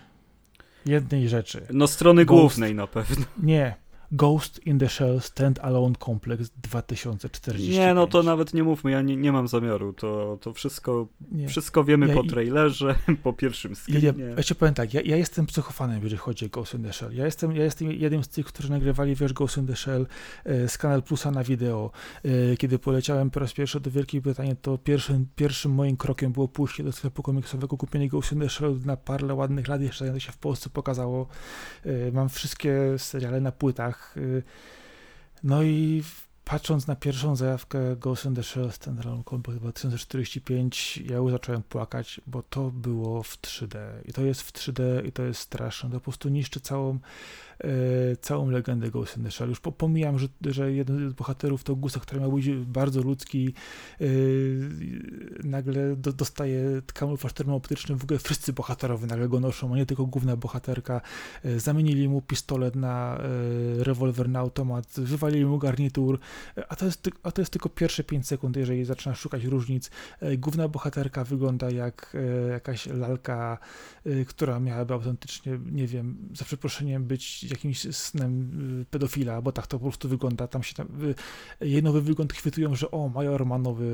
[0.88, 1.68] jednej rzeczy.
[1.74, 2.40] No strony Ghost.
[2.40, 3.26] głównej na pewno.
[3.44, 3.76] Nie,
[4.12, 7.70] Ghost in the Shell Standalone Complex 2045.
[7.70, 9.94] Nie, no to nawet nie mówmy, ja nie, nie mam zamiaru.
[9.94, 11.08] To, to wszystko,
[11.48, 14.14] wszystko wiemy ja, po trailerze, po pierwszym screenie.
[14.18, 16.84] Ja, ja, ja ci powiem tak, ja, ja jestem psychofanem, jeżeli chodzi o Ghost in
[16.84, 17.14] the Shell.
[17.14, 20.08] Ja jestem, ja jestem jednym z tych, którzy nagrywali, wiesz, Ghost in the Shell
[20.46, 21.92] e, z Kanal Plusa na wideo.
[22.26, 26.48] E, kiedy poleciałem po raz pierwszy do Wielkiej Brytanii, to pierwszym, pierwszym moim krokiem było
[26.48, 30.20] pójście do sklepu komiksowego, kupienie Ghost in the Shell na parę ładnych lat, jeszcze to
[30.20, 31.28] się w Polsce pokazało.
[31.86, 34.44] E, mam wszystkie seriale na płytach, Y,
[35.44, 36.04] no i
[36.46, 42.22] patrząc na pierwszą zajawkę Ghost in the Shell Standalone Combat 2045, ja już zacząłem płakać,
[42.28, 43.78] bo to było w 3D.
[44.06, 45.90] I to jest w 3D i to jest straszne.
[45.90, 47.00] To po prostu niszczy całą
[47.64, 49.50] E, całą legendę Ghost in the Shell.
[49.50, 53.54] Już pomijam, że, że jeden z bohaterów to Gusa, który miał być bardzo ludzki,
[54.02, 54.06] e,
[55.48, 60.06] nagle do, dostaje kamuflaż termooptyczny, w ogóle wszyscy bohaterowie nagle go noszą, a nie tylko
[60.06, 61.02] główna bohaterka.
[61.44, 63.22] E, zamienili mu pistolet na
[63.78, 66.20] rewolwer na automat, wywalili mu garnitur,
[66.70, 69.92] a to jest, a to jest tylko pierwsze 5 sekund, jeżeli zaczynasz szukać różnic.
[70.38, 72.18] Główna bohaterka wygląda jak
[72.52, 73.58] jakaś lalka,
[74.28, 79.84] która miałaby autentycznie, nie wiem, za przeproszeniem być jakimś snem pedofila, bo tak to po
[79.84, 80.48] prostu wygląda.
[80.48, 80.88] Tam się tam,
[81.62, 83.86] jej nowy wygląd chwytują, że o, Major ma nowy,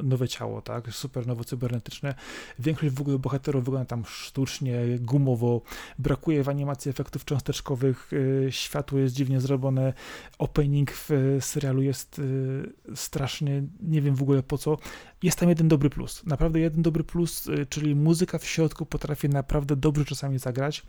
[0.00, 2.14] y, nowe ciało, tak, super nowo cybernetyczne.
[2.58, 5.62] Większość w ogóle bohaterów wygląda tam sztucznie, gumowo,
[5.98, 8.10] brakuje w animacji efektów cząsteczkowych,
[8.50, 9.92] światło jest dziwnie zrobione,
[10.38, 14.78] opening w serialu jest y, straszny, nie wiem w ogóle po co.
[15.22, 19.28] Jest tam jeden dobry plus, naprawdę jeden dobry plus, y, czyli muzyka w środku potrafi
[19.28, 20.82] naprawdę dobrze czasami zagrać,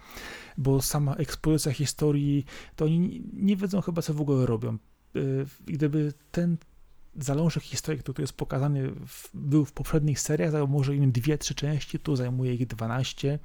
[0.58, 2.46] bo sama ekspozycja historii,
[2.76, 4.78] to oni nie wiedzą chyba co w ogóle robią.
[5.16, 6.58] Y, gdyby ten
[7.20, 11.56] zalążek historii, który tu jest pokazany, w, był w poprzednich seriach, może im dwie, trzy
[11.56, 13.40] części, tu zajmuje ich 12,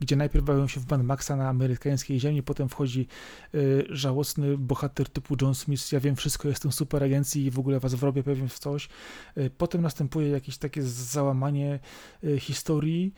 [0.00, 3.06] gdzie najpierw bawią się w Band Maxa na amerykańskiej ziemi, potem wchodzi
[3.54, 7.80] y, żałosny bohater typu John Smith, ja wiem wszystko, jestem super agencji i w ogóle
[7.80, 8.88] was wrobię pewnie w coś.
[9.38, 11.80] Y, potem następuje jakieś takie załamanie
[12.24, 13.14] y, historii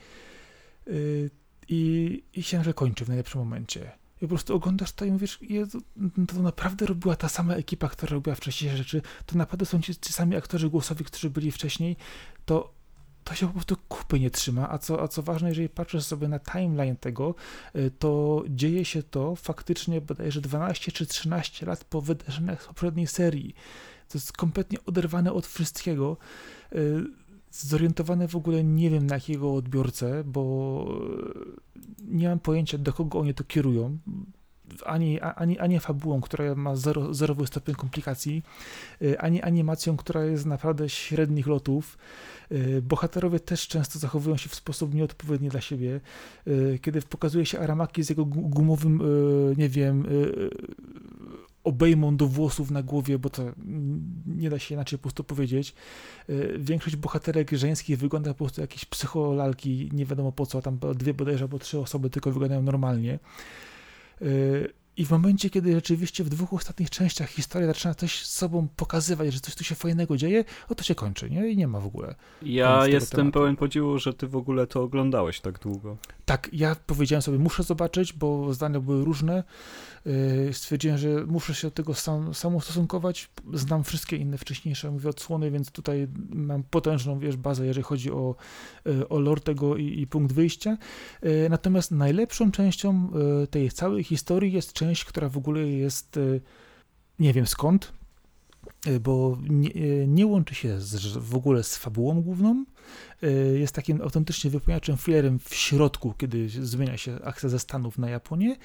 [0.89, 1.31] y,
[1.68, 5.39] i, i się nagle kończy w najlepszym momencie i po prostu oglądasz to i mówisz,
[5.43, 5.83] Jezu,
[6.29, 10.12] to naprawdę robiła ta sama ekipa, która robiła wcześniejsze rzeczy, to naprawdę są ci, ci
[10.12, 11.97] sami aktorzy głosowi, którzy byli wcześniej,
[12.45, 12.75] to
[13.25, 16.29] to się po prostu kupy nie trzyma, a co, a co ważne, jeżeli patrzysz sobie
[16.29, 17.35] na timeline tego,
[17.77, 23.07] y, to dzieje się to faktycznie bodajże 12 czy 13 lat po wydarzeniach z poprzedniej
[23.07, 23.55] serii.
[24.09, 26.17] To jest kompletnie oderwane od wszystkiego.
[27.57, 30.86] Zorientowane w ogóle nie wiem na jakiego odbiorcę, bo
[32.05, 33.98] nie mam pojęcia do kogo oni to kierują.
[34.84, 38.42] Ani, ani, ani fabułą, która ma zero, zerowy stopień komplikacji,
[39.02, 41.98] y, ani animacją, która jest naprawdę średnich lotów.
[42.52, 46.00] Y, bohaterowie też często zachowują się w sposób nieodpowiedni dla siebie.
[46.82, 49.02] Kiedy pokazuje się Aramaki z jego gumowym,
[49.57, 50.07] nie wiem,
[51.65, 53.43] obejmą do włosów na głowie, bo to
[54.27, 55.75] nie da się inaczej po prostu powiedzieć.
[56.29, 61.15] E, większość bohaterek żeńskich wygląda po prostu jakieś psycholalki, nie wiadomo po co, tam dwie
[61.15, 63.19] bodajże albo trzy osoby tylko wyglądają normalnie.
[64.97, 69.32] I w momencie, kiedy rzeczywiście w dwóch ostatnich częściach historia zaczyna coś z sobą pokazywać,
[69.32, 71.49] że coś tu się fajnego dzieje, o to się kończy, nie?
[71.49, 72.14] I nie ma w ogóle.
[72.42, 73.32] Ja jestem tematu.
[73.32, 75.97] pełen podziwu, że ty w ogóle to oglądałeś tak długo.
[76.24, 79.45] Tak, ja powiedziałem sobie, muszę zobaczyć, bo zdania były różne.
[80.05, 83.30] Yy, stwierdziłem, że muszę się do tego sam, sam ustosunkować.
[83.53, 88.34] Znam wszystkie inne wcześniejsze, mówię, odsłony, więc tutaj mam potężną, wiesz, bazę, jeżeli chodzi o,
[88.84, 90.78] yy, o lore tego i, i punkt wyjścia.
[91.22, 93.11] Yy, natomiast najlepszą częścią
[93.51, 96.18] tej całej historii jest część, która w ogóle jest,
[97.18, 97.93] nie wiem skąd,
[99.01, 99.70] bo nie,
[100.07, 102.64] nie, łączy się z, w ogóle z fabułą główną.
[103.55, 108.57] Jest takim autentycznie wypełniaczem fillerem w środku, kiedy zmienia się akcja ze Stanów na Japonię.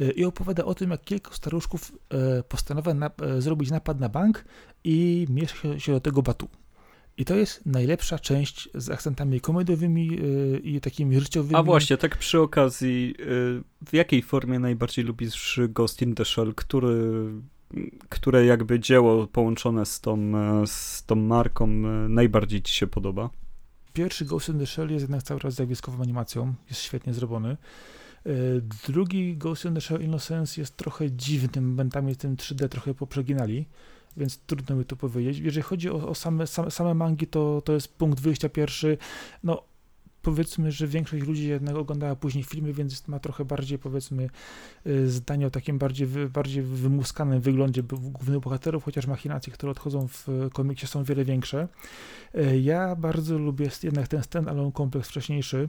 [0.00, 4.08] E, i opowiada o tym, jak kilku staruszków e, postanawia na, e, zrobić napad na
[4.08, 4.44] bank
[4.84, 6.48] i miesza się do tego batu.
[7.16, 10.18] I to jest najlepsza część z akcentami komediowymi
[10.62, 11.56] i takimi życiowymi.
[11.56, 13.14] A właśnie, tak przy okazji,
[13.86, 17.24] w jakiej formie najbardziej lubisz Ghost in the Shell, który,
[18.08, 20.32] które jakby dzieło połączone z tą,
[20.66, 21.66] z tą marką
[22.08, 23.30] najbardziej ci się podoba?
[23.92, 27.56] Pierwszy Ghost in the Shell jest jednak cały czas zjawiskową animacją, jest świetnie zrobiony.
[28.26, 28.32] E,
[28.86, 33.66] drugi Ghost in the Shell Innocence jest trochę dziwnym, momentami tym 3D trochę poprzeginali,
[34.16, 35.38] więc trudno mi to powiedzieć.
[35.38, 38.98] Jeżeli chodzi o, o same, same, same mangi, to, to jest punkt wyjścia pierwszy.
[39.44, 39.62] No,
[40.22, 44.30] powiedzmy, że większość ludzi jednak oglądała później filmy, więc ma trochę bardziej, powiedzmy,
[44.86, 50.26] e, zdanie o takim bardziej, bardziej wymuskanym wyglądzie głównych bohaterów, chociaż machinacje, które odchodzą w
[50.52, 51.68] komiksie są wiele większe.
[52.34, 55.68] E, ja bardzo lubię jednak ten stand-alone kompleks wcześniejszy,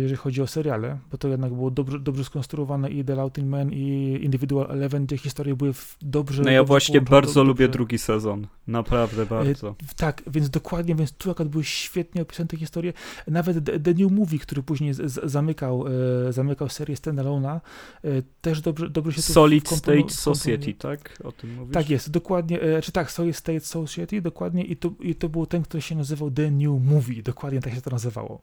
[0.00, 3.72] jeżeli chodzi o seriale, bo to jednak było dobrze, dobrze skonstruowane i The Louting Man
[3.72, 5.72] i Individual Eleven, te historie były
[6.02, 6.42] dobrze...
[6.42, 7.42] No ja właśnie bardzo dobrze.
[7.42, 9.74] lubię drugi sezon, naprawdę y, bardzo.
[9.96, 12.92] Tak, więc dokładnie, więc tu akurat były świetnie opisane te historie.
[13.28, 14.92] Nawet The, New Movie, który później
[15.24, 15.84] zamykał,
[16.28, 17.60] e, zamykał serię Standalone'a,
[18.04, 21.18] e, też dobrze, dobrze się tu Solid State Society, tak?
[21.24, 21.74] O tym mówisz?
[21.74, 25.46] Tak jest, dokładnie, e, czy tak, Solid State Society, dokładnie i to, i to był
[25.46, 28.42] ten, który się nazywał The New Movie, dokładnie tak się to nazywało.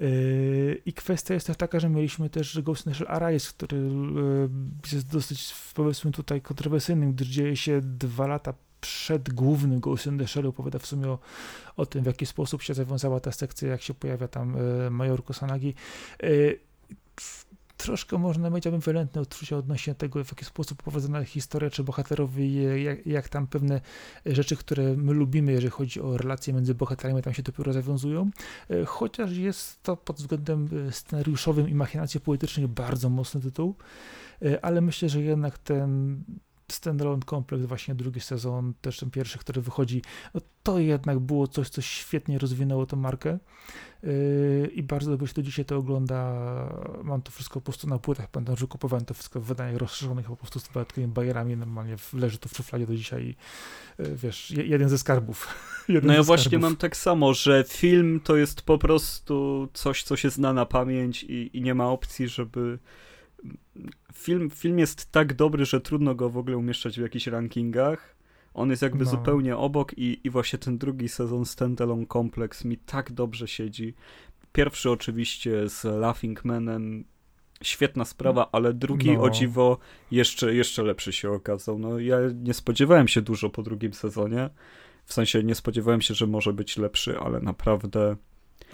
[0.00, 4.48] Yy, I kwestia jest też taka, że mieliśmy też Ghost Shell Arise, który yy,
[4.92, 10.26] jest dosyć, powiedzmy tutaj, kontrowersyjnym, gdyż dzieje się dwa lata przed głównym Ghost in the
[10.26, 11.18] Shell, opowiada w sumie o,
[11.76, 15.24] o tym, w jaki sposób się zawiązała ta sekcja, jak się pojawia tam yy, major
[15.24, 15.74] Kosanagi
[17.84, 23.06] troszkę można mieć ambiwalentne odczucia odnośnie tego, w jaki sposób prowadzona historia, czy bohaterowie, jak,
[23.06, 23.80] jak tam pewne
[24.26, 28.30] rzeczy, które my lubimy, jeżeli chodzi o relacje między bohaterami, tam się dopiero zawiązują.
[28.70, 33.74] E, chociaż jest to pod względem e, scenariuszowym i machinacji politycznych bardzo mocny tytuł,
[34.42, 36.22] e, ale myślę, że jednak ten
[36.72, 40.02] standalone kompleks, właśnie drugi sezon, też ten pierwszy, który wychodzi,
[40.34, 43.38] no to jednak było coś, co świetnie rozwinęło tę markę.
[44.02, 46.34] Yy, i bardzo dobrze się do dzisiaj to ogląda.
[47.04, 50.26] Mam to wszystko po prostu na płytach, pamiętam, że kupowałem to wszystko w wydaniach rozszerzonych,
[50.26, 53.36] po prostu z takimi bajerami, normalnie leży to w szufladzie do dzisiaj.
[53.98, 55.48] Yy, wiesz, jeden ze skarbów.
[55.88, 60.16] Jeden no ja właśnie mam tak samo, że film to jest po prostu coś, co
[60.16, 62.78] się zna na pamięć i, i nie ma opcji, żeby
[64.12, 68.16] film, film jest tak dobry, że trudno go w ogóle umieszczać w jakichś rankingach.
[68.54, 69.10] On jest jakby no.
[69.10, 73.94] zupełnie obok i, i właśnie ten drugi sezon Standalone Complex mi tak dobrze siedzi.
[74.52, 77.04] Pierwszy oczywiście z Laughing Manem,
[77.62, 79.22] świetna sprawa, ale drugi no.
[79.22, 79.78] o dziwo
[80.10, 81.78] jeszcze, jeszcze lepszy się okazał.
[81.78, 84.50] No ja nie spodziewałem się dużo po drugim sezonie.
[85.04, 88.16] W sensie nie spodziewałem się, że może być lepszy, ale naprawdę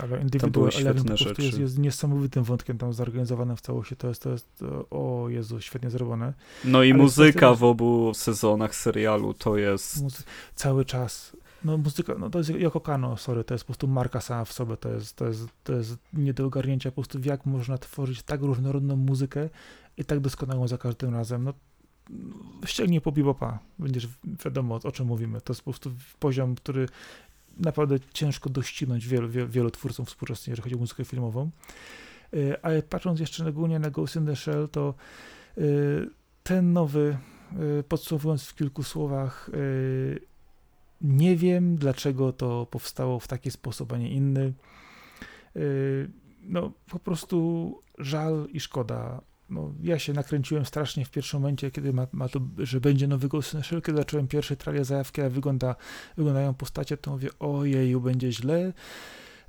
[0.03, 1.43] ale Individual Element rzeczy.
[1.43, 3.97] Jest, jest niesamowitym wątkiem tam zorganizowanym w całości.
[3.97, 6.35] To jest, to jest, o Jezu, świetnie zrobione.
[6.65, 10.03] No i ale muzyka jest, w obu sezonach serialu to jest...
[10.03, 10.25] Muzy-
[10.55, 11.37] cały czas.
[11.65, 14.53] No muzyka, no to jest jako Kano, sorry, to jest po prostu marka sama w
[14.53, 18.23] sobie, to jest, to jest, to jest nie do ogarnięcia po prostu, jak można tworzyć
[18.23, 19.49] tak różnorodną muzykę
[19.97, 21.45] i tak doskonałą za każdym razem.
[21.45, 21.55] No,
[22.67, 24.09] ściągnij po bebopa, będziesz
[24.45, 25.41] wiadomo o czym mówimy.
[25.41, 26.89] To jest po prostu poziom, który
[27.59, 31.51] naprawdę ciężko doścignąć wielu, wielu, wielu twórcom współczesnych, jeżeli chodzi o muzykę filmową.
[32.33, 34.95] E, ale patrząc jeszcze ogólnie na Ghost in the Shell, to
[35.59, 35.63] e,
[36.43, 37.19] ten nowy,
[37.53, 39.51] e, podsumowując w kilku słowach,
[41.01, 44.53] nie wiem dlaczego to powstało w taki sposób, a nie inny.
[46.43, 49.21] No, po prostu żal i szkoda
[49.51, 53.29] no, ja się nakręciłem strasznie w pierwszym momencie, kiedy ma, ma to, że będzie nowy
[53.29, 55.77] Ghost in Shell, kiedy zacząłem pierwszy trailer zajawki, a wygląda,
[56.17, 58.73] wyglądają postacie, to mówię, ojeju, będzie źle.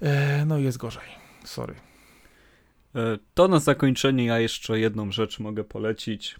[0.01, 1.03] E, no jest gorzej.
[1.45, 1.75] Sorry.
[2.95, 6.35] E, to na zakończenie ja jeszcze jedną rzecz mogę polecić.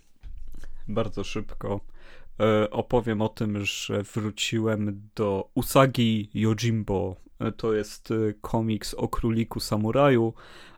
[0.87, 1.81] Bardzo szybko.
[2.39, 7.15] E, opowiem o tym, że wróciłem do Usagi Yojimbo.
[7.41, 10.33] E, to jest komiks o króliku samuraju,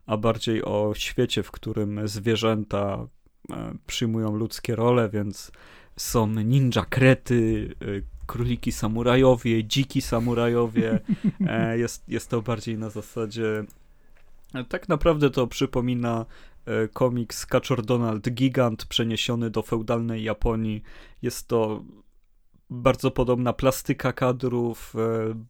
[0.05, 3.07] a bardziej o świecie, w którym zwierzęta
[3.51, 5.51] e, przyjmują ludzkie role, więc
[5.97, 7.85] są ninja krety, e,
[8.25, 10.99] króliki samurajowie, dziki samurajowie.
[11.47, 13.63] E, jest, jest to bardziej na zasadzie.
[14.69, 16.25] Tak naprawdę to przypomina
[16.93, 20.83] komiks Kaczor Donald Gigant przeniesiony do feudalnej Japonii.
[21.21, 21.83] Jest to
[22.69, 24.93] bardzo podobna plastyka kadrów,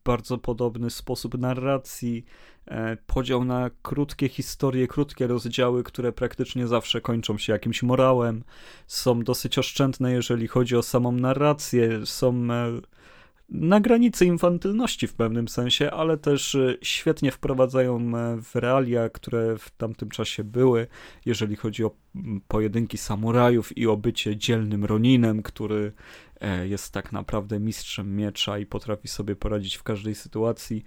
[0.03, 2.25] bardzo podobny sposób narracji,
[2.67, 8.43] E, podział na krótkie historie, krótkie rozdziały, które praktycznie zawsze kończą się jakimś morałem,
[8.87, 12.81] są dosyć oszczędne, jeżeli chodzi o samą narrację, są e,
[13.49, 18.11] na granicy infantylności w pewnym sensie, ale też e, świetnie wprowadzają
[18.41, 20.87] w realia, które w tamtym czasie były,
[21.25, 21.91] jeżeli chodzi o
[22.47, 25.91] pojedynki samurajów i o bycie dzielnym Roninem, który
[26.67, 30.83] jest tak naprawdę mistrzem miecza i potrafi sobie poradzić w każdej sytuacji.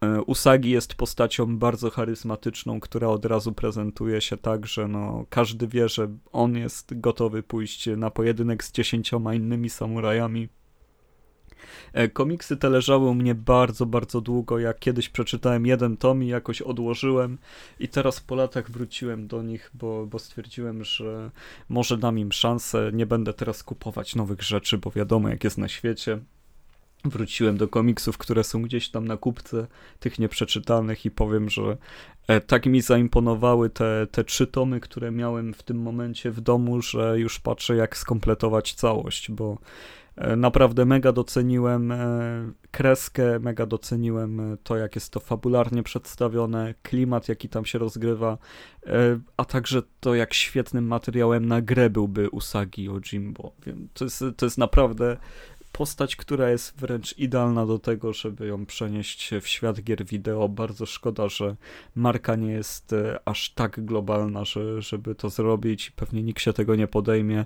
[0.00, 5.68] E, Usagi jest postacią bardzo charyzmatyczną, która od razu prezentuje się tak, że no, każdy
[5.68, 10.48] wie, że on jest gotowy pójść na pojedynek z dziesięcioma innymi samurajami.
[11.92, 14.58] E, komiksy te leżały u mnie bardzo, bardzo długo.
[14.58, 17.38] Jak kiedyś przeczytałem jeden tom i jakoś odłożyłem,
[17.80, 21.30] i teraz po latach wróciłem do nich, bo, bo stwierdziłem, że
[21.68, 22.90] może dam im szansę.
[22.92, 26.18] Nie będę teraz kupować nowych rzeczy, bo wiadomo, jak jest na świecie
[27.04, 29.66] wróciłem do komiksów, które są gdzieś tam na kupce
[30.00, 31.76] tych nieprzeczytanych i powiem, że
[32.28, 36.82] e, tak mi zaimponowały te, te trzy tomy, które miałem w tym momencie w domu,
[36.82, 39.58] że już patrzę jak skompletować całość, bo
[40.36, 41.98] naprawdę mega doceniłem e,
[42.70, 48.38] kreskę, mega doceniłem to, jak jest to fabularnie przedstawione, klimat, jaki tam się rozgrywa,
[49.36, 53.52] a także to, jak świetnym materiałem na grę byłby Usagi Ojimbo.
[53.94, 55.16] To jest, to jest naprawdę
[55.72, 60.48] postać, która jest wręcz idealna do tego, żeby ją przenieść w świat gier wideo.
[60.48, 61.56] Bardzo szkoda, że
[61.94, 65.90] marka nie jest e, aż tak globalna, że, żeby to zrobić.
[65.90, 67.44] Pewnie nikt się tego nie podejmie,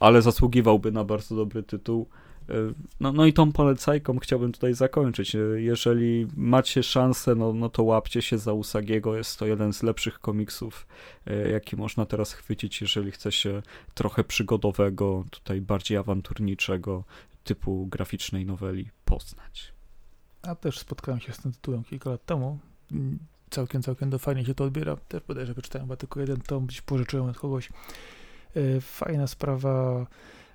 [0.00, 2.08] ale zasługiwałby na bardzo dobry tytuł.
[2.48, 2.54] E,
[3.00, 5.34] no, no i tą polecajką chciałbym tutaj zakończyć.
[5.34, 9.16] E, jeżeli macie szansę, no, no to łapcie się za Usagiego.
[9.16, 10.86] Jest to jeden z lepszych komiksów,
[11.50, 13.62] jaki można teraz chwycić, jeżeli chce się
[13.94, 17.04] trochę przygodowego, tutaj bardziej awanturniczego
[17.44, 19.72] typu graficznej noweli poznać.
[20.42, 22.58] A też spotkałem się z tym tytułem kilka lat temu.
[23.50, 24.96] Całkiem, całkiem do fajnie się to odbiera.
[24.96, 27.68] Też że przeczytałem chyba tylko jeden tom, gdzieś pożyczyłem od kogoś.
[28.56, 30.06] E, fajna sprawa.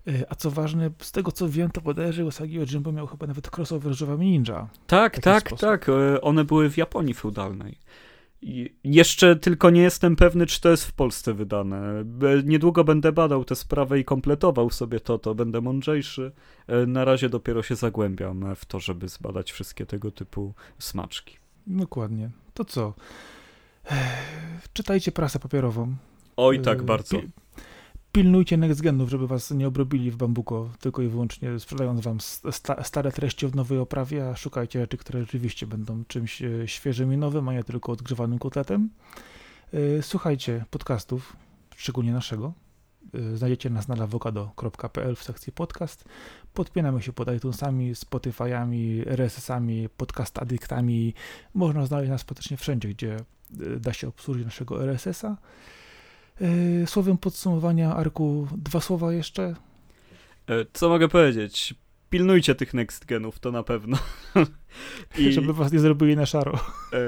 [0.07, 3.57] E, a co ważne, z tego co wiem, to bodajże Usagi Ojimbo miał chyba nawet
[3.57, 4.67] crossover z Ninja.
[4.87, 5.59] Tak, tak, sposób.
[5.59, 5.89] tak.
[5.89, 7.77] E, one były w Japonii feudalnej.
[8.83, 12.03] Jeszcze tylko nie jestem pewny, czy to jest w Polsce wydane.
[12.43, 16.31] Niedługo będę badał tę sprawę i kompletował sobie to, to będę mądrzejszy.
[16.87, 21.37] Na razie dopiero się zagłębiam w to, żeby zbadać wszystkie tego typu smaczki.
[21.67, 22.29] Dokładnie.
[22.53, 22.93] To co?
[24.73, 25.95] Czytajcie prasę papierową.
[26.37, 27.17] Oj, tak, bardzo
[28.15, 32.17] pilnujcie nextgenów, żeby was nie obrobili w bambuko, tylko i wyłącznie sprzedając wam
[32.51, 37.13] sta stare treści w nowej oprawie, a szukajcie rzeczy, które rzeczywiście będą czymś e, świeżym
[37.13, 38.89] i nowym, a nie tylko odgrzewanym kotletem.
[39.73, 41.35] E, słuchajcie podcastów,
[41.75, 42.53] szczególnie naszego,
[43.15, 46.05] y, znajdziecie nas na lawokado.pl w sekcji podcast.
[46.53, 51.13] Podpinamy się pod iTunesami, Spotify'ami, RSS-ami, podcast adyktami.
[51.53, 53.17] Można znaleźć nas praktycznie wszędzie, gdzie
[53.79, 55.37] da się obsłużyć naszego RSS-a.
[56.41, 59.55] Y, Słowem podsumowania, Arku, dwa słowa jeszcze.
[60.47, 61.75] E, Co mogę powiedzieć?
[62.09, 63.97] Pilnujcie tych next genów, to na pewno.
[65.17, 65.31] I...
[65.31, 66.59] Żeby was nie zrobili na szaro.
[66.93, 66.99] E,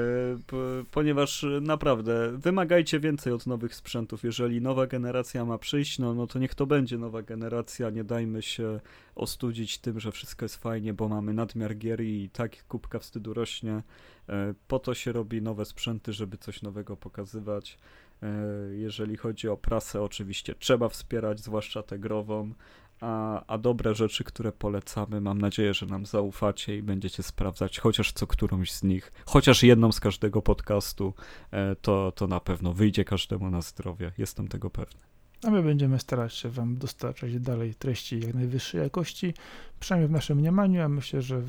[0.90, 4.24] ponieważ naprawdę wymagajcie więcej od nowych sprzętów.
[4.24, 7.90] Jeżeli nowa generacja ma przyjść, no, no to niech to będzie nowa generacja.
[7.90, 8.80] Nie dajmy się
[9.14, 13.82] ostudzić tym, że wszystko jest fajnie, bo mamy nadmiar gier i tak kubka wstydu rośnie.
[14.28, 17.78] E, po to się robi nowe sprzęty, żeby coś nowego pokazywać.
[18.22, 18.28] E,
[18.74, 22.52] jeżeli chodzi o prasę, oczywiście trzeba wspierać, zwłaszcza tę grową.
[23.00, 28.12] A, a dobre rzeczy, które polecamy, mam nadzieję, że nam zaufacie i będziecie sprawdzać chociaż
[28.12, 31.14] co którąś z nich, chociaż jedną z każdego podcastu,
[31.50, 34.12] e, to, to na pewno wyjdzie każdemu na zdrowie.
[34.18, 35.07] Jestem tego pewny.
[35.44, 39.34] A my będziemy starać się Wam dostarczać dalej treści jak najwyższej jakości,
[39.80, 41.42] przynajmniej w naszym mniemaniu, a myślę, że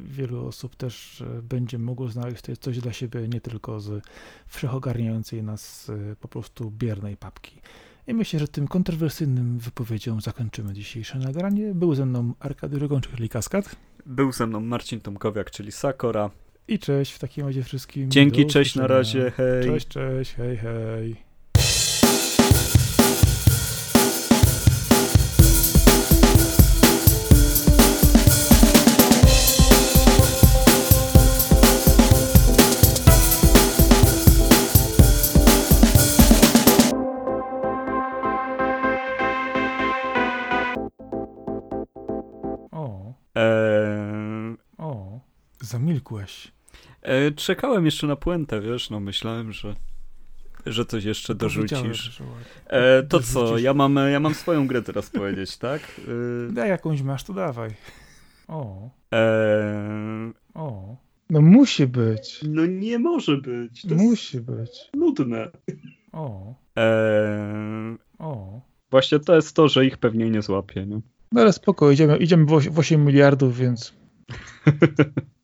[0.00, 4.04] wielu osób też będzie mogło znaleźć coś dla siebie, nie tylko z
[4.46, 7.60] wszechogarniającej nas e, po prostu biernej papki.
[8.06, 11.74] I myślę, że tym kontrowersyjnym wypowiedzią zakończymy dzisiejsze nagranie.
[11.74, 13.76] Był ze mną Arkady Rygon, czyli Kaskad.
[14.06, 16.30] Był ze mną Marcin Tomkowiak, czyli Sakora.
[16.68, 18.10] I cześć w takim razie wszystkim.
[18.10, 19.64] Dzięki, cześć, na razie, hej.
[19.64, 21.29] Cześć, cześć, hej, hej.
[46.20, 46.52] Zamilkłeś.
[47.02, 49.74] E, czekałem jeszcze na puentę, wiesz, no myślałem, że,
[50.66, 52.22] że coś jeszcze dorzucisz.
[52.66, 56.00] E, to co, ja mam, ja mam swoją grę teraz powiedzieć, tak?
[56.48, 57.70] E, Daj jakąś masz, to dawaj.
[58.48, 58.90] O.
[59.14, 60.32] E...
[60.54, 60.96] O.
[61.30, 62.40] No musi być.
[62.48, 63.82] No nie może być.
[63.82, 64.90] To musi być.
[64.94, 65.50] Nudne.
[66.12, 66.54] O.
[66.78, 67.96] E...
[68.18, 68.60] O.
[68.90, 71.00] Właśnie to jest to, że ich pewnie nie złapie, nie?
[71.32, 73.94] No ale spoko, idziemy, idziemy w 8 miliardów, więc...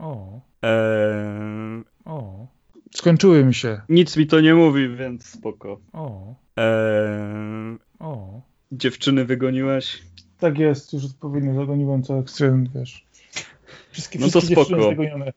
[0.00, 0.40] o.
[0.62, 1.82] Eee...
[2.04, 2.46] O.
[2.94, 3.80] Skończyły mi się.
[3.88, 5.80] Nic mi to nie mówi, więc spoko.
[5.92, 6.34] O.
[6.56, 7.78] Eee...
[7.98, 8.40] O.
[8.72, 10.02] Dziewczyny wygoniłeś?
[10.38, 13.06] Tak jest, już odpowiednio zagoniłem co ekstrem, wiesz.
[13.90, 14.82] Wszystkie, no to spoko.
[14.82, 15.32] zagonione.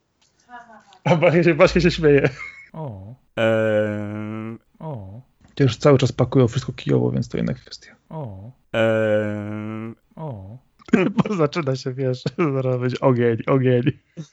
[1.03, 2.29] A właśnie się, właśnie się śmieje.
[2.73, 3.13] O.
[3.37, 4.57] Eee...
[4.79, 5.21] O.
[5.59, 7.95] Już cały czas pakują wszystko kijowo, więc to inna kwestia.
[8.09, 8.51] O.
[8.73, 9.93] Eee...
[10.15, 10.57] O.
[11.17, 13.83] Bo zaczyna się, wiesz, zaraz będzie ogień, ogień.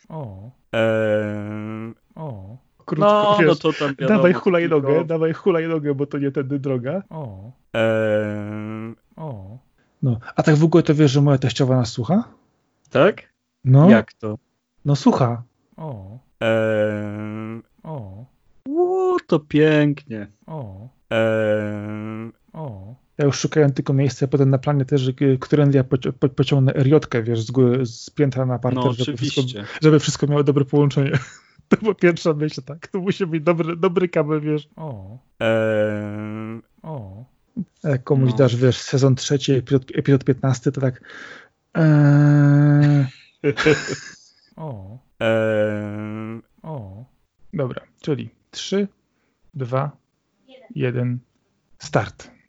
[0.09, 0.51] O.
[0.73, 1.95] Eee...
[2.15, 2.57] O.
[2.87, 5.05] Krótko, no, wiesz, no to tam wiadomo, dawaj hulajnogę, tylko...
[5.05, 7.03] dawaj hulajnogę, bo to nie tędy droga.
[7.11, 7.53] O.
[7.75, 8.95] Eee...
[9.17, 9.59] O.
[10.03, 12.25] No, a tak w ogóle to wiesz, że moja teściowa nas słucha?
[12.91, 13.23] Tak?
[13.65, 13.91] No.
[13.91, 14.39] Jak to?
[14.85, 15.43] No słucha.
[15.77, 16.19] O.
[16.41, 17.61] Eee...
[17.83, 18.25] O.
[18.69, 20.27] O, to pięknie.
[20.47, 20.89] O.
[21.11, 22.31] Eee...
[22.53, 22.95] O.
[23.21, 25.11] Ja już szukałem tylko miejsca potem na planie też,
[25.41, 29.17] którędy ja poci po pociągnę eriotkę, wiesz, z, góry, z piętra na parter, no, żeby,
[29.17, 29.43] wszystko,
[29.83, 31.13] żeby wszystko miało dobre połączenie.
[31.69, 32.89] To była pierwsza myśl, tak.
[32.89, 34.69] To musi być dobry, dobry kabel, wiesz.
[34.77, 35.19] O.
[35.41, 36.61] Eee...
[36.83, 37.25] O.
[37.85, 38.37] Jak komuś no.
[38.37, 41.01] dasz, wiesz, sezon trzeci, epizod, epizod 15, to tak.
[41.75, 43.07] Eee...
[44.57, 44.99] o.
[45.21, 46.41] Eee...
[46.63, 47.05] O.
[47.55, 48.89] Dobra, czyli 3,
[49.55, 49.97] 2,
[50.75, 51.19] 1,
[51.79, 52.40] start.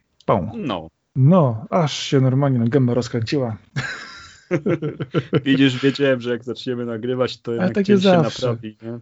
[0.56, 0.88] No.
[1.16, 3.58] No, aż się normalnie na gębę rozkręciła.
[5.46, 8.78] Widzisz, wiedziałem, że jak zaczniemy nagrywać, to jednak tak się naprawi.
[8.82, 9.00] Nie?